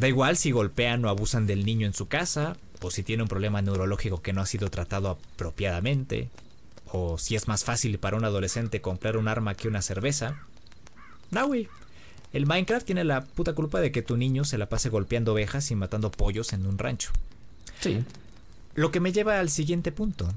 Da 0.02 0.09
igual 0.09 0.37
si 0.37 0.50
golpean 0.50 1.04
o 1.04 1.09
abusan 1.09 1.47
del 1.47 1.64
niño 1.64 1.87
en 1.87 1.94
su 1.94 2.09
casa, 2.09 2.56
o 2.80 2.90
si 2.90 3.04
tiene 3.04 3.23
un 3.23 3.28
problema 3.28 3.62
neurológico 3.62 4.21
que 4.21 4.32
no 4.32 4.40
ha 4.40 4.47
sido 4.47 4.68
tratado 4.68 5.11
apropiadamente, 5.11 6.28
o 6.90 7.18
si 7.18 7.37
es 7.37 7.47
más 7.47 7.62
fácil 7.62 8.00
para 8.00 8.16
un 8.16 8.25
adolescente 8.25 8.80
comprar 8.80 9.16
un 9.16 9.28
arma 9.28 9.54
que 9.54 9.68
una 9.68 9.80
cerveza. 9.80 10.40
No, 11.30 11.47
güey. 11.47 11.68
El 12.32 12.47
Minecraft 12.47 12.85
tiene 12.85 13.04
la 13.04 13.25
puta 13.25 13.52
culpa 13.52 13.78
de 13.78 13.92
que 13.92 14.02
tu 14.02 14.16
niño 14.16 14.42
se 14.42 14.59
la 14.59 14.68
pase 14.68 14.88
golpeando 14.88 15.35
ovejas 15.35 15.71
y 15.71 15.76
matando 15.76 16.11
pollos 16.11 16.52
en 16.52 16.66
un 16.66 16.78
rancho. 16.78 17.12
Sí. 17.78 18.04
Lo 18.75 18.90
que 18.90 18.99
me 18.99 19.12
lleva 19.12 19.38
al 19.38 19.50
siguiente 19.50 19.92
punto. 19.92 20.35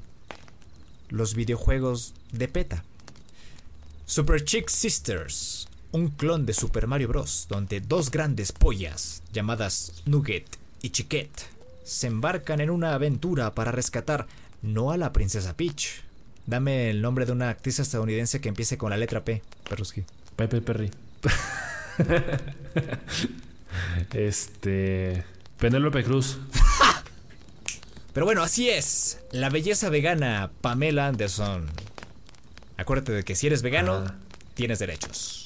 Los 1.10 1.34
videojuegos 1.34 2.14
de 2.32 2.48
PETA. 2.48 2.84
Super 4.06 4.46
Chick 4.46 4.70
Sisters, 4.70 5.68
un 5.96 6.10
clon 6.10 6.46
de 6.46 6.54
Super 6.54 6.88
Mario 6.88 7.08
Bros. 7.08 7.48
donde 7.50 7.80
dos 7.80 8.12
grandes 8.12 8.52
pollas 8.52 9.24
llamadas 9.32 10.04
Nugget 10.06 10.46
y 10.82 10.90
Chiquette 10.90 11.44
se 11.84 12.08
embarcan 12.08 12.60
en 12.62 12.70
una 12.70 12.94
aventura 12.94 13.56
para 13.56 13.72
rescatar 13.72 14.28
no 14.62 14.92
a 14.92 14.98
la 14.98 15.14
princesa 15.14 15.56
Peach. 15.56 16.04
Dame 16.48 16.90
el 16.90 17.02
nombre 17.02 17.26
de 17.26 17.32
una 17.32 17.50
actriz 17.50 17.80
estadounidense 17.80 18.42
que 18.42 18.50
empiece 18.50 18.78
con 18.78 18.90
la 18.90 18.98
letra 18.98 19.24
P, 19.24 19.42
Perruski. 19.70 20.04
Pepe 20.36 20.62
Perry. 20.62 20.92
este. 24.14 25.24
Penélope 25.58 26.04
Cruz. 26.04 26.38
Pero 28.14 28.26
bueno, 28.26 28.44
así 28.44 28.70
es. 28.70 29.20
La 29.32 29.50
belleza 29.50 29.90
vegana 29.90 30.52
Pamela 30.62 31.08
Anderson. 31.08 31.66
Acuérdate 32.78 33.14
de 33.14 33.24
que 33.24 33.36
si 33.36 33.48
eres 33.48 33.62
vegano, 33.62 34.04
Ah. 34.06 34.16
tienes 34.54 34.80
derechos. 34.80 35.45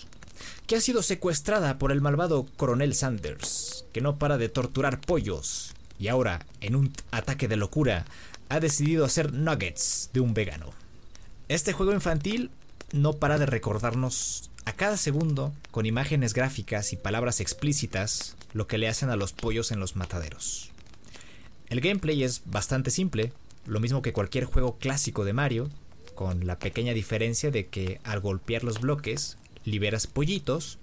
Que 0.70 0.76
ha 0.76 0.82
sido 0.82 1.02
secuestrada 1.02 1.80
por 1.80 1.92
el 1.92 2.00
malvado 2.00 2.46
coronel 2.56 2.94
Sanders, 2.94 3.86
que 3.92 4.02
no 4.02 4.20
para 4.20 4.38
de 4.38 4.50
torturar 4.50 5.02
pollos. 5.02 5.74
Y 5.98 6.10
ahora, 6.10 6.46
en 6.62 6.76
un 6.76 6.94
ataque 7.10 7.48
de 7.48 7.56
locura, 7.56 8.06
ha 8.50 8.60
decidido 8.60 9.04
hacer 9.04 9.34
nuggets 9.34 10.12
de 10.14 10.20
un 10.20 10.36
vegano. 10.36 10.70
Este 11.48 11.74
juego 11.74 11.92
infantil 11.92 12.52
no 12.92 13.14
para 13.14 13.40
de 13.40 13.48
recordarnos 13.48 14.52
a 14.66 14.74
cada 14.74 14.98
segundo, 14.98 15.56
con 15.72 15.88
imágenes 15.88 16.36
gráficas 16.36 16.94
y 16.94 16.98
palabras 16.98 17.40
explícitas, 17.40 18.36
lo 18.54 18.68
que 18.68 18.78
le 18.78 18.90
hacen 18.90 19.10
a 19.10 19.16
los 19.16 19.34
pollos 19.34 19.72
en 19.72 19.80
los 19.80 19.96
mataderos. 19.96 20.70
El 21.70 21.82
gameplay 21.82 22.22
es 22.22 22.44
bastante 22.46 22.92
simple, 22.92 23.34
lo 23.66 23.80
mismo 23.80 24.04
que 24.04 24.14
cualquier 24.14 24.46
juego 24.46 24.78
clásico 24.78 25.26
de 25.26 25.34
Mario, 25.34 25.72
con 26.14 26.46
la 26.46 26.60
pequeña 26.60 26.94
diferencia 26.94 27.50
de 27.50 27.66
que 27.66 28.00
al 28.04 28.20
golpear 28.20 28.64
los 28.64 28.80
bloques 28.82 29.40
liberas 29.70 30.08
pollitos 30.08 30.78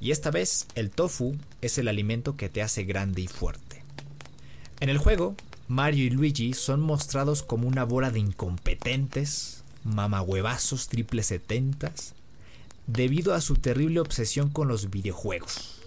y 0.00 0.10
esta 0.10 0.30
vez 0.30 0.66
el 0.74 0.90
tofu 0.90 1.36
es 1.60 1.78
el 1.78 1.88
alimento 1.88 2.36
que 2.36 2.48
te 2.48 2.62
hace 2.62 2.84
grande 2.84 3.22
y 3.22 3.28
fuerte. 3.28 3.82
En 4.80 4.88
el 4.88 4.98
juego, 4.98 5.34
Mario 5.68 6.04
y 6.04 6.10
Luigi 6.10 6.52
son 6.52 6.80
mostrados 6.80 7.42
como 7.42 7.66
una 7.66 7.84
bola 7.84 8.10
de 8.10 8.20
incompetentes, 8.20 9.64
mamahuevazos 9.82 10.88
triple 10.88 11.22
setentas, 11.22 12.14
debido 12.86 13.34
a 13.34 13.40
su 13.40 13.54
terrible 13.54 14.00
obsesión 14.00 14.50
con 14.50 14.68
los 14.68 14.90
videojuegos. 14.90 15.80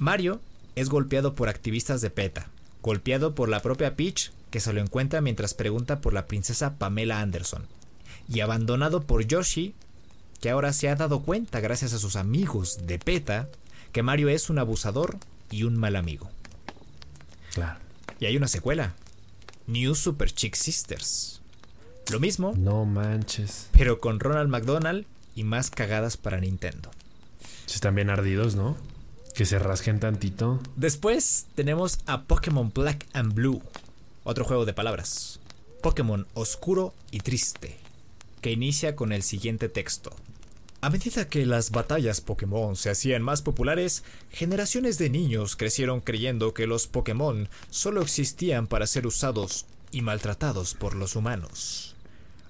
Mario 0.00 0.40
es 0.76 0.88
golpeado 0.88 1.34
por 1.34 1.48
activistas 1.48 2.00
de 2.00 2.10
PETA, 2.10 2.48
golpeado 2.82 3.34
por 3.34 3.48
la 3.48 3.60
propia 3.60 3.96
Peach 3.96 4.32
que 4.50 4.60
se 4.60 4.72
lo 4.72 4.80
encuentra 4.80 5.20
mientras 5.20 5.52
pregunta 5.52 6.00
por 6.00 6.14
la 6.14 6.26
princesa 6.26 6.78
Pamela 6.78 7.20
Anderson, 7.20 7.66
y 8.28 8.38
abandonado 8.38 9.02
por 9.02 9.26
Yoshi, 9.26 9.74
que 10.44 10.50
ahora 10.50 10.74
se 10.74 10.90
ha 10.90 10.94
dado 10.94 11.22
cuenta 11.22 11.60
gracias 11.60 11.94
a 11.94 11.98
sus 11.98 12.16
amigos 12.16 12.86
de 12.86 12.98
PETA 12.98 13.48
que 13.92 14.02
Mario 14.02 14.28
es 14.28 14.50
un 14.50 14.58
abusador 14.58 15.16
y 15.50 15.62
un 15.62 15.74
mal 15.74 15.96
amigo. 15.96 16.28
Claro. 17.54 17.80
Y 18.20 18.26
hay 18.26 18.36
una 18.36 18.46
secuela, 18.46 18.94
New 19.66 19.94
Super 19.94 20.30
Chick 20.30 20.54
Sisters. 20.54 21.40
Lo 22.10 22.20
mismo, 22.20 22.52
No 22.58 22.84
manches. 22.84 23.70
pero 23.72 24.00
con 24.00 24.20
Ronald 24.20 24.50
McDonald 24.50 25.06
y 25.34 25.44
más 25.44 25.70
cagadas 25.70 26.18
para 26.18 26.38
Nintendo. 26.40 26.90
Si 27.64 27.76
están 27.76 27.94
bien 27.94 28.10
ardidos, 28.10 28.54
¿no? 28.54 28.76
Que 29.34 29.46
se 29.46 29.58
rasquen 29.58 29.98
tantito. 29.98 30.60
Después 30.76 31.46
tenemos 31.54 32.00
a 32.04 32.24
Pokémon 32.24 32.70
Black 32.74 33.06
and 33.14 33.32
Blue, 33.32 33.62
otro 34.24 34.44
juego 34.44 34.66
de 34.66 34.74
palabras. 34.74 35.40
Pokémon 35.80 36.26
oscuro 36.34 36.92
y 37.10 37.20
triste, 37.20 37.78
que 38.42 38.52
inicia 38.52 38.94
con 38.94 39.10
el 39.10 39.22
siguiente 39.22 39.70
texto. 39.70 40.14
A 40.84 40.90
medida 40.90 41.30
que 41.30 41.46
las 41.46 41.70
batallas 41.70 42.20
Pokémon 42.20 42.76
se 42.76 42.90
hacían 42.90 43.22
más 43.22 43.40
populares, 43.40 44.04
generaciones 44.30 44.98
de 44.98 45.08
niños 45.08 45.56
crecieron 45.56 46.02
creyendo 46.02 46.52
que 46.52 46.66
los 46.66 46.88
Pokémon 46.88 47.48
solo 47.70 48.02
existían 48.02 48.66
para 48.66 48.86
ser 48.86 49.06
usados 49.06 49.64
y 49.92 50.02
maltratados 50.02 50.74
por 50.74 50.94
los 50.94 51.16
humanos. 51.16 51.96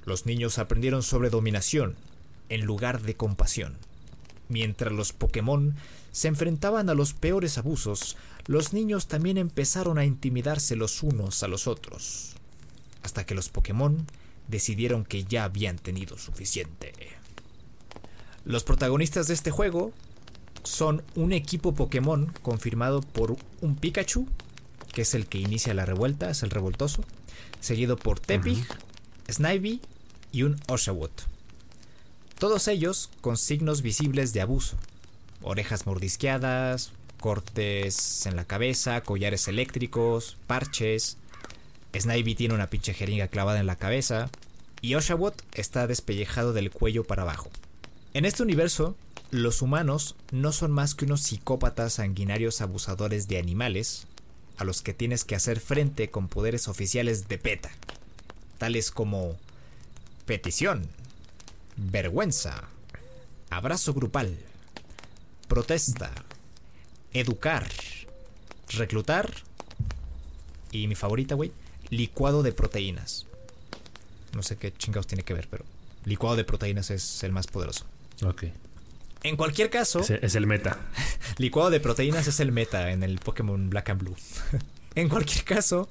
Los 0.05 0.27
niños 0.27 0.59
aprendieron 0.59 1.05
sobre 1.05 1.31
dominación 1.31 1.95
en 2.49 2.63
lugar 2.63 3.03
de 3.03 3.15
compasión. 3.15 3.79
Mientras 4.49 4.93
los 4.93 5.13
Pokémon 5.13 5.77
se 6.11 6.27
enfrentaban 6.27 6.91
a 6.91 6.95
los 6.95 7.15
peores 7.15 7.57
abusos, 7.57 8.17
los 8.47 8.73
niños 8.73 9.07
también 9.07 9.39
empezaron 9.39 9.97
a 9.97 10.05
intimidarse 10.05 10.75
los 10.75 11.05
unos 11.05 11.45
a 11.45 11.47
los 11.47 11.69
otros. 11.69 12.35
Hasta 13.05 13.27
que 13.27 13.37
los 13.37 13.49
Pokémon 13.49 14.09
decidieron 14.49 15.05
que 15.05 15.23
ya 15.23 15.45
habían 15.45 15.79
tenido 15.79 16.19
suficiente. 16.19 16.95
Los 18.45 18.63
protagonistas 18.63 19.27
de 19.27 19.35
este 19.35 19.51
juego 19.51 19.93
son 20.65 21.03
un 21.15 21.33
equipo 21.33 21.75
Pokémon 21.75 22.33
confirmado 22.43 23.01
por 23.01 23.37
un 23.63 23.77
Pikachu, 23.77 24.29
que 24.93 25.03
es 25.03 25.15
el 25.15 25.27
que 25.27 25.39
inicia 25.39 25.73
la 25.73 25.87
revuelta, 25.87 26.31
es 26.31 26.43
el 26.43 26.51
revoltoso, 26.51 27.05
seguido 27.61 27.97
por 27.97 28.21
Tepig, 28.21 28.67
Snivy 29.31 29.81
y 30.31 30.43
un 30.43 30.61
Oshawott. 30.69 31.23
Todos 32.39 32.69
ellos 32.69 33.11
con 33.23 33.39
signos 33.39 33.81
visibles 33.81 34.35
de 34.35 34.43
abuso. 34.43 34.77
Orejas 35.41 35.87
mordisqueadas, 35.87 36.93
cortes 37.21 38.27
en 38.27 38.37
la 38.37 38.45
cabeza, 38.45 39.01
collares 39.03 39.49
eléctricos, 39.49 40.37
parches. 40.47 41.17
Snivy 41.99 42.35
tiene 42.35 42.55
una 42.55 42.69
pinche 42.69 42.93
jeringa 42.93 43.29
clavada 43.29 43.61
en 43.61 43.67
la 43.67 43.77
cabeza. 43.77 44.29
Y 44.83 44.97
Oshawott 44.97 45.41
está 45.55 45.87
despellejado 45.87 46.53
del 46.53 46.71
cuello 46.71 47.05
para 47.05 47.23
abajo. 47.23 47.51
En 48.15 48.25
este 48.25 48.45
universo, 48.45 48.97
los 49.33 49.61
humanos 49.61 50.15
no 50.31 50.53
son 50.53 50.71
más 50.71 50.95
que 50.95 51.05
unos 51.05 51.23
psicópatas 51.23 51.95
sanguinarios 51.95 52.61
abusadores 52.61 53.27
de 53.27 53.39
animales 53.39 54.07
a 54.57 54.63
los 54.63 54.83
que 54.83 54.95
tienes 54.95 55.25
que 55.25 55.35
hacer 55.35 55.59
frente 55.59 56.11
con 56.11 56.29
poderes 56.29 56.69
oficiales 56.69 57.27
de 57.27 57.39
PETA, 57.39 57.73
tales 58.59 58.93
como 58.93 59.37
petición, 60.27 60.87
vergüenza, 61.75 62.69
abrazo 63.51 63.93
grupal, 63.95 64.39
protesta, 65.49 66.13
educar, 67.13 67.69
reclutar 68.69 69.29
y 70.71 70.87
mi 70.87 70.95
favorita, 70.95 71.35
güey, 71.35 71.51
licuado 71.91 72.45
de 72.45 72.53
proteínas. 72.53 73.27
No 74.37 74.45
sé 74.45 74.57
qué 74.57 74.73
chingados 74.73 75.09
tiene 75.09 75.25
que 75.25 75.35
ver, 75.35 75.49
pero 75.51 75.65
licuado 76.05 76.37
de 76.37 76.45
proteínas 76.45 76.93
es 76.93 77.25
el 77.25 77.33
más 77.33 77.49
poderoso. 77.49 77.87
Ok. 78.23 78.45
En 79.23 79.37
cualquier 79.37 79.71
caso, 79.71 80.01
Es, 80.01 80.11
es 80.11 80.35
el 80.35 80.47
meta. 80.47 80.79
licuado 81.39 81.71
de 81.71 81.81
proteínas 81.81 82.27
es 82.27 82.41
el 82.41 82.53
meta 82.53 82.91
en 82.91 83.03
el 83.03 83.19
Pokémon 83.19 83.71
Black 83.71 83.91
and 83.91 84.01
Blue. 84.03 84.17
en 84.95 85.09
cualquier 85.09 85.45
caso, 85.45 85.89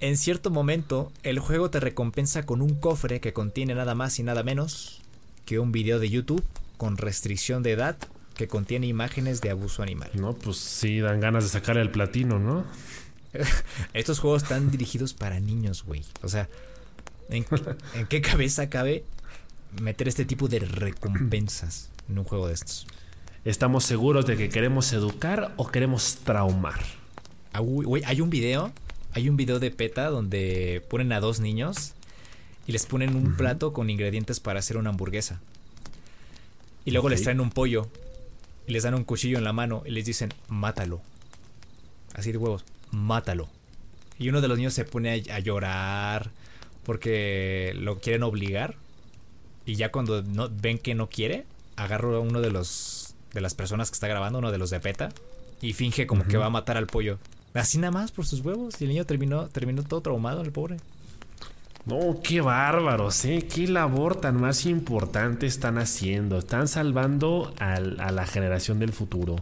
en 0.00 0.16
cierto 0.16 0.50
momento, 0.50 1.12
el 1.22 1.38
juego 1.38 1.70
te 1.70 1.78
recompensa 1.78 2.44
con 2.46 2.62
un 2.62 2.74
cofre 2.74 3.20
que 3.20 3.32
contiene 3.34 3.74
nada 3.74 3.94
más 3.94 4.18
y 4.18 4.22
nada 4.22 4.42
menos 4.42 5.02
que 5.44 5.58
un 5.58 5.72
video 5.72 5.98
de 5.98 6.08
YouTube 6.08 6.44
con 6.78 6.96
restricción 6.96 7.62
de 7.62 7.72
edad 7.72 7.98
que 8.34 8.48
contiene 8.48 8.86
imágenes 8.86 9.42
de 9.42 9.50
abuso 9.50 9.82
animal. 9.82 10.10
No, 10.14 10.32
pues 10.32 10.56
sí, 10.56 11.00
dan 11.00 11.20
ganas 11.20 11.44
de 11.44 11.50
sacar 11.50 11.76
el 11.76 11.90
platino, 11.90 12.38
¿no? 12.38 12.64
Estos 13.92 14.18
juegos 14.20 14.44
están 14.44 14.70
dirigidos 14.70 15.12
para 15.12 15.38
niños, 15.40 15.84
güey. 15.84 16.02
O 16.22 16.28
sea, 16.28 16.48
¿en, 17.28 17.44
en 17.94 18.06
qué 18.06 18.22
cabeza 18.22 18.70
cabe 18.70 19.04
meter 19.80 20.08
este 20.08 20.24
tipo 20.24 20.48
de 20.48 20.60
recompensas 20.60 21.90
en 22.08 22.18
un 22.18 22.24
juego 22.24 22.48
de 22.48 22.54
estos? 22.54 22.86
¿Estamos 23.44 23.84
seguros 23.84 24.26
de 24.26 24.36
que 24.36 24.48
queremos 24.48 24.92
educar 24.92 25.54
o 25.56 25.68
queremos 25.68 26.16
traumar? 26.24 26.80
Ah, 27.52 27.62
hay 28.04 28.20
un 28.20 28.30
video, 28.30 28.72
hay 29.12 29.28
un 29.28 29.36
video 29.36 29.58
de 29.58 29.70
PETA 29.70 30.08
donde 30.08 30.84
ponen 30.88 31.12
a 31.12 31.20
dos 31.20 31.40
niños 31.40 31.94
y 32.66 32.72
les 32.72 32.86
ponen 32.86 33.16
un 33.16 33.36
plato 33.36 33.72
con 33.72 33.90
ingredientes 33.90 34.40
para 34.40 34.58
hacer 34.58 34.76
una 34.76 34.90
hamburguesa. 34.90 35.40
Y 36.84 36.90
luego 36.92 37.08
les 37.08 37.22
traen 37.22 37.40
un 37.40 37.50
pollo 37.50 37.88
y 38.66 38.72
les 38.72 38.82
dan 38.82 38.94
un 38.94 39.04
cuchillo 39.04 39.38
en 39.38 39.44
la 39.44 39.52
mano 39.52 39.82
y 39.86 39.90
les 39.90 40.04
dicen, 40.04 40.32
mátalo. 40.48 41.00
Así 42.14 42.32
de 42.32 42.38
huevos, 42.38 42.64
mátalo. 42.90 43.48
Y 44.18 44.28
uno 44.28 44.40
de 44.40 44.48
los 44.48 44.58
niños 44.58 44.74
se 44.74 44.84
pone 44.84 45.24
a, 45.30 45.34
a 45.34 45.38
llorar 45.38 46.30
porque 46.84 47.72
lo 47.76 48.00
quieren 48.00 48.22
obligar. 48.22 48.76
Y 49.66 49.74
ya 49.76 49.90
cuando 49.92 50.22
no, 50.22 50.48
ven 50.50 50.78
que 50.78 50.94
no 50.94 51.08
quiere, 51.08 51.46
agarro 51.76 52.16
a 52.16 52.20
uno 52.20 52.40
de 52.40 52.50
los 52.50 53.14
de 53.32 53.40
las 53.40 53.54
personas 53.54 53.90
que 53.90 53.94
está 53.94 54.08
grabando, 54.08 54.40
uno 54.40 54.50
de 54.50 54.58
los 54.58 54.70
de 54.70 54.80
PETA, 54.80 55.10
y 55.60 55.72
finge 55.72 56.06
como 56.06 56.24
que 56.24 56.36
va 56.36 56.46
a 56.46 56.50
matar 56.50 56.76
al 56.76 56.86
pollo. 56.88 57.18
Así 57.54 57.78
nada 57.78 57.92
más 57.92 58.10
por 58.10 58.26
sus 58.26 58.40
huevos. 58.40 58.80
Y 58.80 58.84
el 58.84 58.90
niño 58.90 59.04
terminó, 59.06 59.46
terminó 59.48 59.82
todo 59.84 60.00
traumado, 60.00 60.40
el 60.42 60.50
pobre. 60.50 60.78
No, 61.86 62.20
qué 62.22 62.40
bárbaros, 62.40 63.24
¿eh? 63.24 63.46
Qué 63.52 63.66
labor 63.68 64.20
tan 64.20 64.40
más 64.40 64.66
importante 64.66 65.46
están 65.46 65.78
haciendo. 65.78 66.38
Están 66.38 66.68
salvando 66.68 67.54
al- 67.58 67.98
a 68.00 68.10
la 68.12 68.26
generación 68.26 68.78
del 68.78 68.92
futuro. 68.92 69.36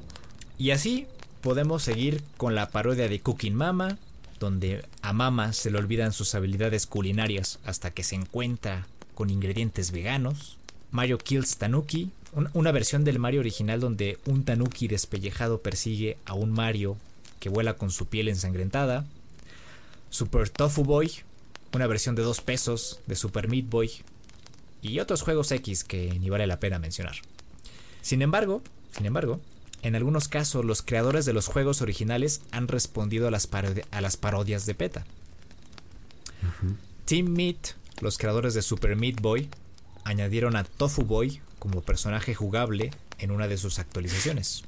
Y 0.58 0.70
así 0.70 1.06
podemos 1.40 1.82
seguir 1.82 2.22
con 2.36 2.54
la 2.54 2.68
parodia 2.70 3.08
de 3.08 3.20
Cooking 3.20 3.54
Mama, 3.54 3.98
donde 4.38 4.84
a 5.02 5.12
Mama 5.12 5.52
se 5.52 5.70
le 5.70 5.78
olvidan 5.78 6.12
sus 6.12 6.34
habilidades 6.34 6.86
culinarias 6.86 7.58
hasta 7.64 7.90
que 7.90 8.04
se 8.04 8.14
encuentra 8.14 8.86
con 9.18 9.30
ingredientes 9.30 9.90
veganos. 9.90 10.58
Mario 10.92 11.18
Kills 11.18 11.56
Tanuki, 11.56 12.12
un- 12.34 12.50
una 12.52 12.70
versión 12.70 13.02
del 13.02 13.18
Mario 13.18 13.40
original 13.40 13.80
donde 13.80 14.16
un 14.26 14.44
Tanuki 14.44 14.86
despellejado 14.86 15.60
persigue 15.60 16.18
a 16.24 16.34
un 16.34 16.52
Mario 16.52 16.96
que 17.40 17.48
vuela 17.48 17.74
con 17.74 17.90
su 17.90 18.06
piel 18.06 18.28
ensangrentada. 18.28 19.04
Super 20.08 20.48
Tofu 20.48 20.84
Boy, 20.84 21.10
una 21.74 21.88
versión 21.88 22.14
de 22.14 22.22
dos 22.22 22.40
pesos 22.40 23.00
de 23.08 23.16
Super 23.16 23.48
Meat 23.48 23.68
Boy. 23.68 23.90
Y 24.82 25.00
otros 25.00 25.22
juegos 25.22 25.50
X 25.50 25.82
que 25.82 26.16
ni 26.20 26.30
vale 26.30 26.46
la 26.46 26.60
pena 26.60 26.78
mencionar. 26.78 27.16
Sin 28.02 28.22
embargo, 28.22 28.62
sin 28.96 29.04
embargo, 29.06 29.40
en 29.82 29.96
algunos 29.96 30.28
casos 30.28 30.64
los 30.64 30.82
creadores 30.82 31.24
de 31.24 31.32
los 31.32 31.48
juegos 31.48 31.82
originales 31.82 32.40
han 32.52 32.68
respondido 32.68 33.26
a 33.26 33.32
las, 33.32 33.48
a 33.90 34.00
las 34.00 34.16
parodias 34.16 34.64
de 34.64 34.76
PETA. 34.76 35.04
Team 37.04 37.26
Meat, 37.30 37.74
los 38.00 38.18
creadores 38.18 38.54
de 38.54 38.62
Super 38.62 38.96
Meat 38.96 39.20
Boy, 39.20 39.48
añadieron 40.04 40.56
a 40.56 40.64
Tofu 40.64 41.04
Boy 41.04 41.40
como 41.58 41.82
personaje 41.82 42.34
jugable 42.34 42.90
en 43.18 43.30
una 43.30 43.48
de 43.48 43.58
sus 43.58 43.78
actualizaciones. 43.78 44.64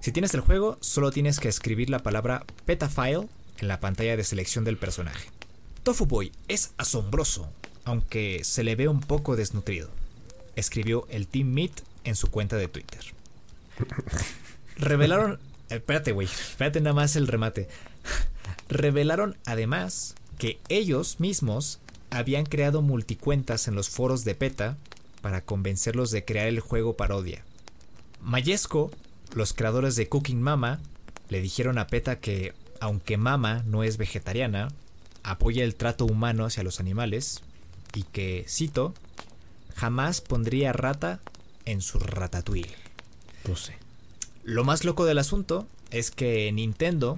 Si 0.00 0.12
tienes 0.12 0.34
el 0.34 0.40
juego, 0.40 0.78
solo 0.80 1.12
tienes 1.12 1.38
que 1.38 1.48
escribir 1.48 1.88
la 1.88 2.00
palabra 2.00 2.44
PetaFile 2.66 3.28
en 3.58 3.68
la 3.68 3.80
pantalla 3.80 4.16
de 4.16 4.24
selección 4.24 4.64
del 4.64 4.76
personaje. 4.76 5.30
Tofu 5.84 6.06
Boy 6.06 6.32
es 6.48 6.72
asombroso, 6.76 7.48
aunque 7.84 8.42
se 8.44 8.64
le 8.64 8.76
ve 8.76 8.88
un 8.88 9.00
poco 9.00 9.36
desnutrido, 9.36 9.90
escribió 10.56 11.06
el 11.08 11.28
Team 11.28 11.48
Meat 11.48 11.80
en 12.04 12.16
su 12.16 12.30
cuenta 12.30 12.56
de 12.56 12.68
Twitter. 12.68 13.00
Revelaron. 14.76 15.38
Espérate, 15.68 16.12
güey. 16.12 16.26
Espérate 16.26 16.80
nada 16.80 16.94
más 16.94 17.16
el 17.16 17.28
remate. 17.28 17.68
Revelaron 18.68 19.36
además 19.46 20.14
que 20.38 20.60
ellos 20.68 21.20
mismos 21.20 21.80
habían 22.12 22.44
creado 22.44 22.82
multicuentas 22.82 23.68
en 23.68 23.74
los 23.74 23.88
foros 23.88 24.24
de 24.24 24.34
PETA 24.34 24.76
para 25.22 25.40
convencerlos 25.40 26.10
de 26.10 26.26
crear 26.26 26.46
el 26.46 26.60
juego 26.60 26.94
parodia. 26.94 27.42
Mayesco, 28.20 28.90
los 29.34 29.54
creadores 29.54 29.96
de 29.96 30.08
Cooking 30.10 30.42
Mama, 30.42 30.80
le 31.30 31.40
dijeron 31.40 31.78
a 31.78 31.86
PETA 31.86 32.20
que, 32.20 32.52
aunque 32.80 33.16
Mama 33.16 33.62
no 33.66 33.82
es 33.82 33.96
vegetariana, 33.96 34.68
apoya 35.22 35.64
el 35.64 35.74
trato 35.74 36.04
humano 36.04 36.44
hacia 36.44 36.62
los 36.62 36.80
animales 36.80 37.42
y 37.94 38.02
que, 38.02 38.44
cito, 38.46 38.92
jamás 39.74 40.20
pondría 40.20 40.74
rata 40.74 41.20
en 41.64 41.80
su 41.80 41.98
ratatouille. 41.98 42.76
Pues 43.42 43.60
sí. 43.60 43.72
Lo 44.44 44.64
más 44.64 44.84
loco 44.84 45.06
del 45.06 45.18
asunto 45.18 45.66
es 45.90 46.10
que 46.10 46.52
Nintendo 46.52 47.16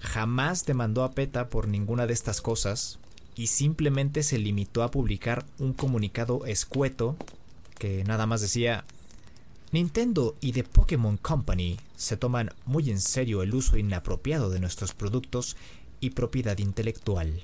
jamás 0.00 0.66
demandó 0.66 1.02
a 1.02 1.10
PETA 1.12 1.48
por 1.48 1.66
ninguna 1.66 2.06
de 2.06 2.12
estas 2.12 2.40
cosas 2.40 3.00
y 3.36 3.48
simplemente 3.48 4.22
se 4.22 4.38
limitó 4.38 4.82
a 4.82 4.90
publicar 4.90 5.44
un 5.58 5.74
comunicado 5.74 6.46
escueto 6.46 7.16
que 7.78 8.02
nada 8.04 8.26
más 8.26 8.40
decía 8.40 8.84
Nintendo 9.72 10.36
y 10.40 10.52
The 10.52 10.64
Pokémon 10.64 11.18
Company 11.18 11.76
se 11.96 12.16
toman 12.16 12.50
muy 12.64 12.90
en 12.90 13.00
serio 13.00 13.42
el 13.42 13.54
uso 13.54 13.76
inapropiado 13.76 14.48
de 14.48 14.58
nuestros 14.58 14.94
productos 14.94 15.56
y 16.00 16.10
propiedad 16.10 16.56
intelectual. 16.58 17.42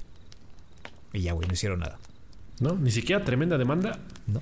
Y 1.13 1.21
ya, 1.21 1.33
güey, 1.35 1.47
no 1.47 1.55
hicieron 1.55 1.81
nada. 1.81 1.99
¿No? 2.59 2.75
Ni 2.75 2.91
siquiera 2.91 3.25
tremenda 3.25 3.59
demanda. 3.59 3.99
No. 4.27 4.41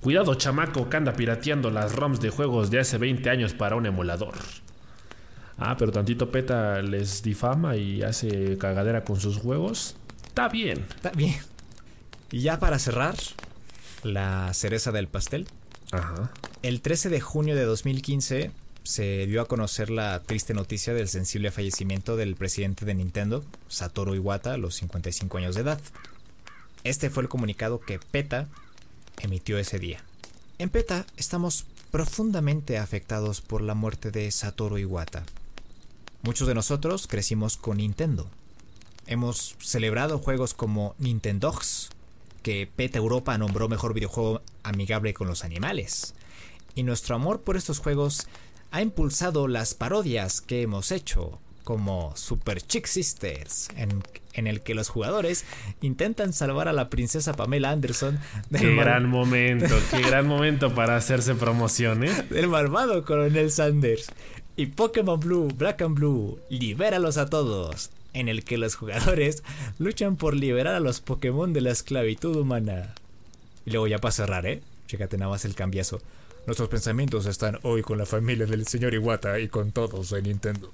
Cuidado, 0.00 0.34
chamaco, 0.34 0.88
que 0.88 0.96
anda 0.96 1.12
pirateando 1.12 1.70
las 1.70 1.94
ROMs 1.94 2.20
de 2.20 2.30
juegos 2.30 2.70
de 2.70 2.80
hace 2.80 2.98
20 2.98 3.30
años 3.30 3.54
para 3.54 3.76
un 3.76 3.86
emulador. 3.86 4.34
Ah, 5.58 5.76
pero 5.78 5.92
tantito 5.92 6.32
PETA 6.32 6.82
les 6.82 7.22
difama 7.22 7.76
y 7.76 8.02
hace 8.02 8.58
cagadera 8.58 9.04
con 9.04 9.20
sus 9.20 9.38
juegos. 9.38 9.96
Está 10.32 10.48
bien. 10.48 10.86
Está 10.94 11.10
bien. 11.10 11.36
Y 12.30 12.40
ya 12.40 12.58
para 12.58 12.78
cerrar, 12.78 13.14
la 14.02 14.54
cereza 14.54 14.90
del 14.90 15.06
pastel. 15.06 15.46
Ajá. 15.90 16.30
El 16.62 16.80
13 16.80 17.10
de 17.10 17.20
junio 17.20 17.54
de 17.54 17.64
2015 17.64 18.50
se 18.82 19.26
dio 19.26 19.42
a 19.42 19.46
conocer 19.46 19.90
la 19.90 20.22
triste 20.22 20.54
noticia 20.54 20.94
del 20.94 21.08
sensible 21.08 21.50
fallecimiento 21.50 22.16
del 22.16 22.34
presidente 22.34 22.86
de 22.86 22.94
Nintendo, 22.94 23.44
Satoru 23.68 24.14
Iwata, 24.14 24.54
a 24.54 24.56
los 24.56 24.76
55 24.76 25.36
años 25.36 25.54
de 25.54 25.60
edad. 25.60 25.80
Este 26.82 27.10
fue 27.10 27.24
el 27.24 27.28
comunicado 27.28 27.80
que 27.80 27.98
PETA 27.98 28.48
emitió 29.20 29.58
ese 29.58 29.78
día. 29.78 30.02
En 30.58 30.70
PETA 30.70 31.04
estamos 31.18 31.66
profundamente 31.90 32.78
afectados 32.78 33.42
por 33.42 33.60
la 33.60 33.74
muerte 33.74 34.10
de 34.10 34.30
Satoru 34.30 34.78
Iwata. 34.78 35.24
Muchos 36.22 36.48
de 36.48 36.54
nosotros 36.54 37.06
crecimos 37.06 37.58
con 37.58 37.76
Nintendo. 37.76 38.30
Hemos 39.06 39.56
celebrado 39.60 40.18
juegos 40.18 40.54
como 40.54 40.94
Nintendogs, 40.98 41.90
que 42.42 42.68
PETA 42.74 42.98
Europa 42.98 43.36
nombró 43.38 43.68
mejor 43.68 43.94
videojuego 43.94 44.42
amigable 44.62 45.14
con 45.14 45.28
los 45.28 45.44
animales. 45.44 46.14
Y 46.74 46.82
nuestro 46.82 47.14
amor 47.14 47.42
por 47.42 47.56
estos 47.56 47.78
juegos 47.78 48.26
ha 48.70 48.80
impulsado 48.82 49.48
las 49.48 49.74
parodias 49.74 50.40
que 50.40 50.62
hemos 50.62 50.92
hecho, 50.92 51.38
como 51.64 52.16
Super 52.16 52.60
Chick 52.60 52.86
Sisters, 52.86 53.68
en, 53.76 54.02
en 54.32 54.46
el 54.46 54.62
que 54.62 54.74
los 54.74 54.88
jugadores 54.88 55.44
intentan 55.80 56.32
salvar 56.32 56.68
a 56.68 56.72
la 56.72 56.88
princesa 56.88 57.34
Pamela 57.34 57.70
Anderson 57.70 58.18
del, 58.50 58.60
Qué 58.62 58.74
gran 58.74 59.08
momento, 59.08 59.74
qué 59.90 60.00
gran 60.00 60.26
momento 60.26 60.74
para 60.74 60.96
hacerse 60.96 61.34
promoción, 61.34 62.04
¿eh? 62.04 62.26
del 62.30 62.48
malvado 62.48 63.04
coronel 63.04 63.50
Sanders. 63.50 64.06
Y 64.56 64.66
Pokémon 64.66 65.18
Blue, 65.18 65.48
Black 65.54 65.82
and 65.82 65.94
Blue, 65.94 66.38
libéralos 66.50 67.16
a 67.16 67.26
todos, 67.26 67.90
en 68.14 68.28
el 68.28 68.44
que 68.44 68.58
los 68.58 68.74
jugadores 68.74 69.42
luchan 69.78 70.16
por 70.16 70.34
liberar 70.34 70.74
a 70.74 70.80
los 70.80 71.00
Pokémon 71.00 71.52
de 71.52 71.60
la 71.60 71.70
esclavitud 71.70 72.36
humana. 72.36 72.94
Y 73.64 73.70
luego 73.70 73.86
ya 73.86 73.98
para 73.98 74.12
cerrar, 74.12 74.46
¿eh? 74.46 74.62
Chécate 74.86 75.16
nada 75.16 75.30
más 75.30 75.44
el 75.44 75.54
cambiazo. 75.54 76.00
Nuestros 76.46 76.68
pensamientos 76.68 77.26
están 77.26 77.58
hoy 77.62 77.82
con 77.82 77.98
la 77.98 78.06
familia 78.06 78.46
del 78.46 78.66
señor 78.66 78.94
Iwata 78.94 79.38
y 79.38 79.48
con 79.48 79.70
todos 79.70 80.12
en 80.12 80.24
Nintendo. 80.24 80.70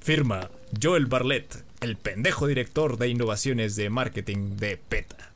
Firma 0.00 0.50
Joel 0.82 1.06
Barlett, 1.06 1.62
el 1.80 1.96
pendejo 1.96 2.46
director 2.46 2.98
de 2.98 3.08
innovaciones 3.08 3.76
de 3.76 3.90
marketing 3.90 4.56
de 4.56 4.76
PETA. 4.76 5.30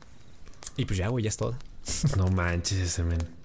Y 0.77 0.85
pues 0.85 0.97
ya, 0.97 1.09
güey, 1.09 1.23
ya 1.23 1.29
es 1.29 1.37
todo. 1.37 1.55
No 2.17 2.27
manches 2.27 2.79
ese 2.79 3.03
men. 3.03 3.38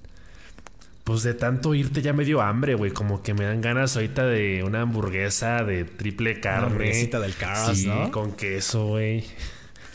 Pues 1.05 1.23
de 1.23 1.35
tanto 1.35 1.75
irte 1.75 2.01
ya 2.01 2.14
me 2.14 2.25
dio 2.25 2.40
hambre, 2.40 2.75
güey. 2.75 2.90
Como 2.90 3.23
que 3.23 3.35
me 3.35 3.45
dan 3.45 3.61
ganas 3.61 3.95
ahorita 3.95 4.25
de 4.27 4.62
una 4.64 4.81
hamburguesa 4.81 5.62
de 5.62 5.85
triple 5.85 6.40
carne. 6.40 6.67
hamburguesita 6.67 7.21
del 7.21 7.37
Carl's, 7.37 7.79
sí, 7.79 7.87
¿no? 7.87 8.11
con 8.11 8.33
queso, 8.33 8.87
güey. 8.87 9.25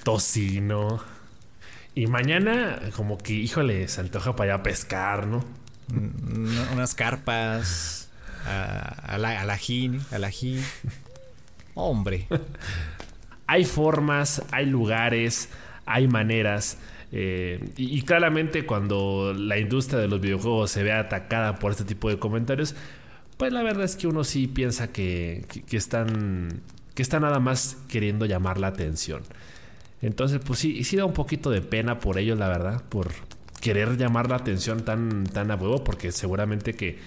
Tocino. 0.03 1.03
Y 1.95 2.05
mañana, 2.05 2.79
como 2.95 3.17
que, 3.17 3.33
híjole, 3.33 3.87
se 3.87 4.01
antoja 4.01 4.35
para 4.35 4.53
allá 4.53 4.61
a 4.61 4.63
pescar, 4.63 5.25
¿no? 5.25 5.43
Mm, 5.87 6.73
unas 6.73 6.93
carpas 6.93 8.09
a, 8.45 9.15
a 9.15 9.17
la, 9.17 9.41
al 9.41 9.49
ají, 9.49 9.99
al 10.11 10.23
ají. 10.23 10.63
Hombre, 11.73 12.27
hay 13.47 13.65
formas, 13.65 14.43
hay 14.51 14.67
lugares, 14.67 15.49
hay 15.87 16.07
maneras. 16.07 16.77
Eh, 17.11 17.71
y, 17.75 18.01
claramente 18.03 18.65
cuando 18.65 19.33
la 19.35 19.57
industria 19.57 19.99
de 19.99 20.07
los 20.07 20.21
videojuegos 20.21 20.69
se 20.69 20.83
ve 20.83 20.91
atacada 20.91 21.55
por 21.57 21.71
este 21.71 21.83
tipo 21.83 22.09
de 22.09 22.19
comentarios, 22.19 22.75
pues 23.37 23.51
la 23.51 23.63
verdad 23.63 23.85
es 23.85 23.95
que 23.95 24.07
uno 24.07 24.23
sí 24.23 24.47
piensa 24.47 24.91
que, 24.91 25.45
están 25.71 26.61
que 26.93 27.01
está 27.01 27.19
nada 27.19 27.39
más 27.39 27.77
queriendo 27.87 28.25
llamar 28.25 28.59
la 28.59 28.67
atención. 28.67 29.23
Entonces, 30.01 30.39
pues 30.45 30.59
sí, 30.59 30.83
sí 30.83 30.97
da 30.97 31.05
un 31.05 31.13
poquito 31.13 31.49
de 31.49 31.61
pena 31.61 31.99
por 31.99 32.17
ellos, 32.19 32.37
la 32.37 32.47
verdad, 32.47 32.83
por 32.89 33.09
querer 33.59 33.97
llamar 33.97 34.29
la 34.29 34.35
atención 34.35 34.85
tan, 34.85 35.25
tan 35.25 35.51
a 35.51 35.55
huevo, 35.55 35.83
porque 35.83 36.11
seguramente 36.11 36.73
que, 36.73 36.99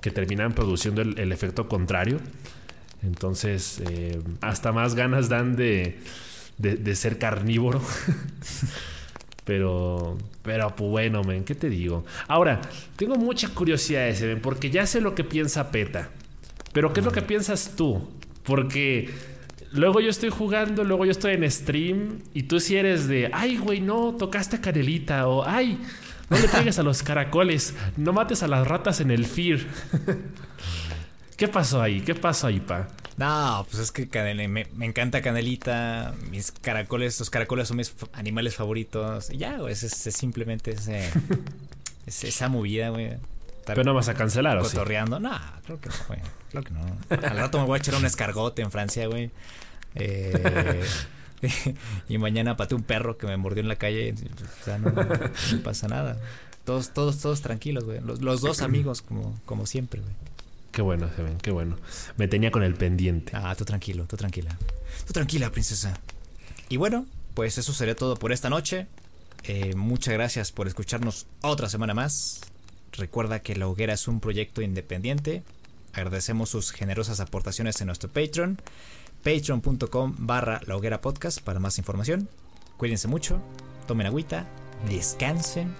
que 0.00 0.10
terminan 0.10 0.52
produciendo 0.52 1.02
el, 1.02 1.32
efecto 1.32 1.68
contrario. 1.68 2.20
Entonces, 3.02 3.82
eh, 3.88 4.20
hasta 4.42 4.72
más 4.72 4.94
ganas 4.94 5.28
dan 5.28 5.56
de, 5.56 5.98
de 6.58 6.96
ser 6.96 7.18
carnívoro. 7.18 7.80
pero, 9.44 10.18
pero, 10.42 10.74
pues 10.76 10.90
bueno, 10.90 11.22
men, 11.24 11.44
¿qué 11.44 11.54
te 11.54 11.68
digo? 11.68 12.04
Ahora, 12.28 12.60
tengo 12.96 13.16
mucha 13.16 13.48
curiosidad 13.48 14.08
ese, 14.08 14.26
men, 14.26 14.40
porque 14.40 14.70
ya 14.70 14.86
sé 14.86 15.00
lo 15.00 15.14
que 15.14 15.24
piensa 15.24 15.70
PETA. 15.70 16.10
Pero, 16.72 16.92
¿qué 16.92 17.00
es 17.00 17.06
lo 17.06 17.12
que 17.12 17.22
piensas 17.22 17.74
tú? 17.76 18.08
Porque 18.44 19.10
luego 19.72 20.00
yo 20.00 20.10
estoy 20.10 20.30
jugando, 20.30 20.84
luego 20.84 21.04
yo 21.04 21.10
estoy 21.10 21.34
en 21.34 21.50
stream, 21.50 22.22
y 22.34 22.44
tú 22.44 22.60
si 22.60 22.76
eres 22.76 23.08
de, 23.08 23.30
ay, 23.32 23.56
güey, 23.56 23.80
no, 23.80 24.14
tocaste 24.14 24.56
a 24.56 24.60
Canelita, 24.60 25.26
o 25.28 25.44
ay, 25.44 25.80
no 26.28 26.38
le 26.38 26.48
pegues 26.48 26.78
a 26.78 26.82
los 26.82 27.02
caracoles, 27.02 27.74
no 27.96 28.12
mates 28.12 28.42
a 28.42 28.48
las 28.48 28.66
ratas 28.66 29.00
en 29.00 29.10
el 29.10 29.26
FIR. 29.26 29.66
¿Qué 31.36 31.48
pasó 31.48 31.82
ahí? 31.82 32.02
¿Qué 32.02 32.14
pasó 32.14 32.46
ahí, 32.46 32.60
pa? 32.60 32.88
No, 33.20 33.66
pues 33.70 33.82
es 33.82 33.92
que 33.92 34.08
Canel- 34.08 34.48
me, 34.48 34.66
me 34.74 34.86
encanta 34.86 35.20
Canelita. 35.20 36.14
Mis 36.30 36.50
caracoles, 36.52 37.18
los 37.20 37.28
caracoles 37.30 37.68
son 37.68 37.76
mis 37.76 37.94
animales 38.14 38.56
favoritos. 38.56 39.30
Y 39.30 39.36
ya, 39.38 39.58
güey, 39.58 39.72
es, 39.72 39.82
es- 39.82 40.06
es 40.06 40.14
simplemente 40.16 40.72
ese, 40.72 41.08
es 42.06 42.24
esa 42.24 42.48
movida, 42.48 42.88
güey. 42.88 43.18
Pero 43.66 43.84
no 43.84 43.92
vas 43.94 44.08
a 44.08 44.14
cancelar, 44.14 44.56
¿o 44.56 44.64
sí? 44.64 44.70
cotorreando. 44.76 45.20
No, 45.20 45.38
creo 45.66 45.80
que 45.80 45.90
no, 45.90 45.94
güey. 46.08 46.64
Que 46.64 46.70
no. 46.72 46.80
Al 47.28 47.36
rato 47.36 47.58
me 47.60 47.66
voy 47.66 47.76
a 47.76 47.78
echar 47.78 47.94
un 47.94 48.06
escargote 48.06 48.62
en 48.62 48.70
Francia, 48.70 49.06
güey. 49.06 49.30
Eh, 49.94 50.82
y 52.08 52.18
mañana 52.18 52.56
pateé 52.56 52.76
un 52.76 52.82
perro 52.84 53.18
que 53.18 53.26
me 53.26 53.36
mordió 53.36 53.60
en 53.60 53.68
la 53.68 53.76
calle. 53.76 54.14
O 54.14 54.64
sea, 54.64 54.78
no, 54.78 54.90
no 54.90 55.62
pasa 55.62 55.88
nada. 55.88 56.16
Todos, 56.64 56.90
todos, 56.94 57.18
todos 57.20 57.42
tranquilos, 57.42 57.84
güey. 57.84 58.00
Los, 58.00 58.22
los 58.22 58.40
dos 58.40 58.62
amigos, 58.62 59.02
como, 59.02 59.38
como 59.44 59.66
siempre, 59.66 60.00
güey. 60.00 60.12
Qué 60.72 60.82
bueno, 60.82 61.08
se 61.14 61.22
ven, 61.22 61.38
qué 61.38 61.50
bueno. 61.50 61.76
Me 62.16 62.28
tenía 62.28 62.50
con 62.50 62.62
el 62.62 62.74
pendiente. 62.74 63.32
Ah, 63.34 63.54
tú 63.56 63.64
tranquilo, 63.64 64.06
tú 64.06 64.16
tranquila. 64.16 64.56
Tú 65.06 65.12
tranquila, 65.12 65.50
princesa. 65.50 65.98
Y 66.68 66.76
bueno, 66.76 67.06
pues 67.34 67.58
eso 67.58 67.72
sería 67.72 67.96
todo 67.96 68.16
por 68.16 68.32
esta 68.32 68.50
noche. 68.50 68.86
Eh, 69.44 69.74
muchas 69.74 70.14
gracias 70.14 70.52
por 70.52 70.68
escucharnos 70.68 71.26
otra 71.40 71.68
semana 71.68 71.94
más. 71.94 72.40
Recuerda 72.92 73.40
que 73.40 73.56
La 73.56 73.66
Hoguera 73.66 73.94
es 73.94 74.06
un 74.08 74.20
proyecto 74.20 74.62
independiente. 74.62 75.42
Agradecemos 75.92 76.50
sus 76.50 76.70
generosas 76.70 77.20
aportaciones 77.20 77.80
en 77.80 77.86
nuestro 77.86 78.08
Patreon. 78.08 78.60
Patreon.com 79.24 80.14
barra 80.18 80.60
La 80.66 80.76
Hoguera 80.76 81.00
Podcast 81.00 81.40
para 81.40 81.60
más 81.60 81.78
información. 81.78 82.28
Cuídense 82.76 83.08
mucho, 83.08 83.42
tomen 83.86 84.06
agüita, 84.06 84.46
descansen 84.88 85.74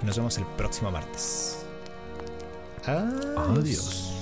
y 0.00 0.06
nos 0.06 0.16
vemos 0.16 0.38
el 0.38 0.44
próximo 0.56 0.90
martes. 0.90 1.61
Adiós. 2.86 4.21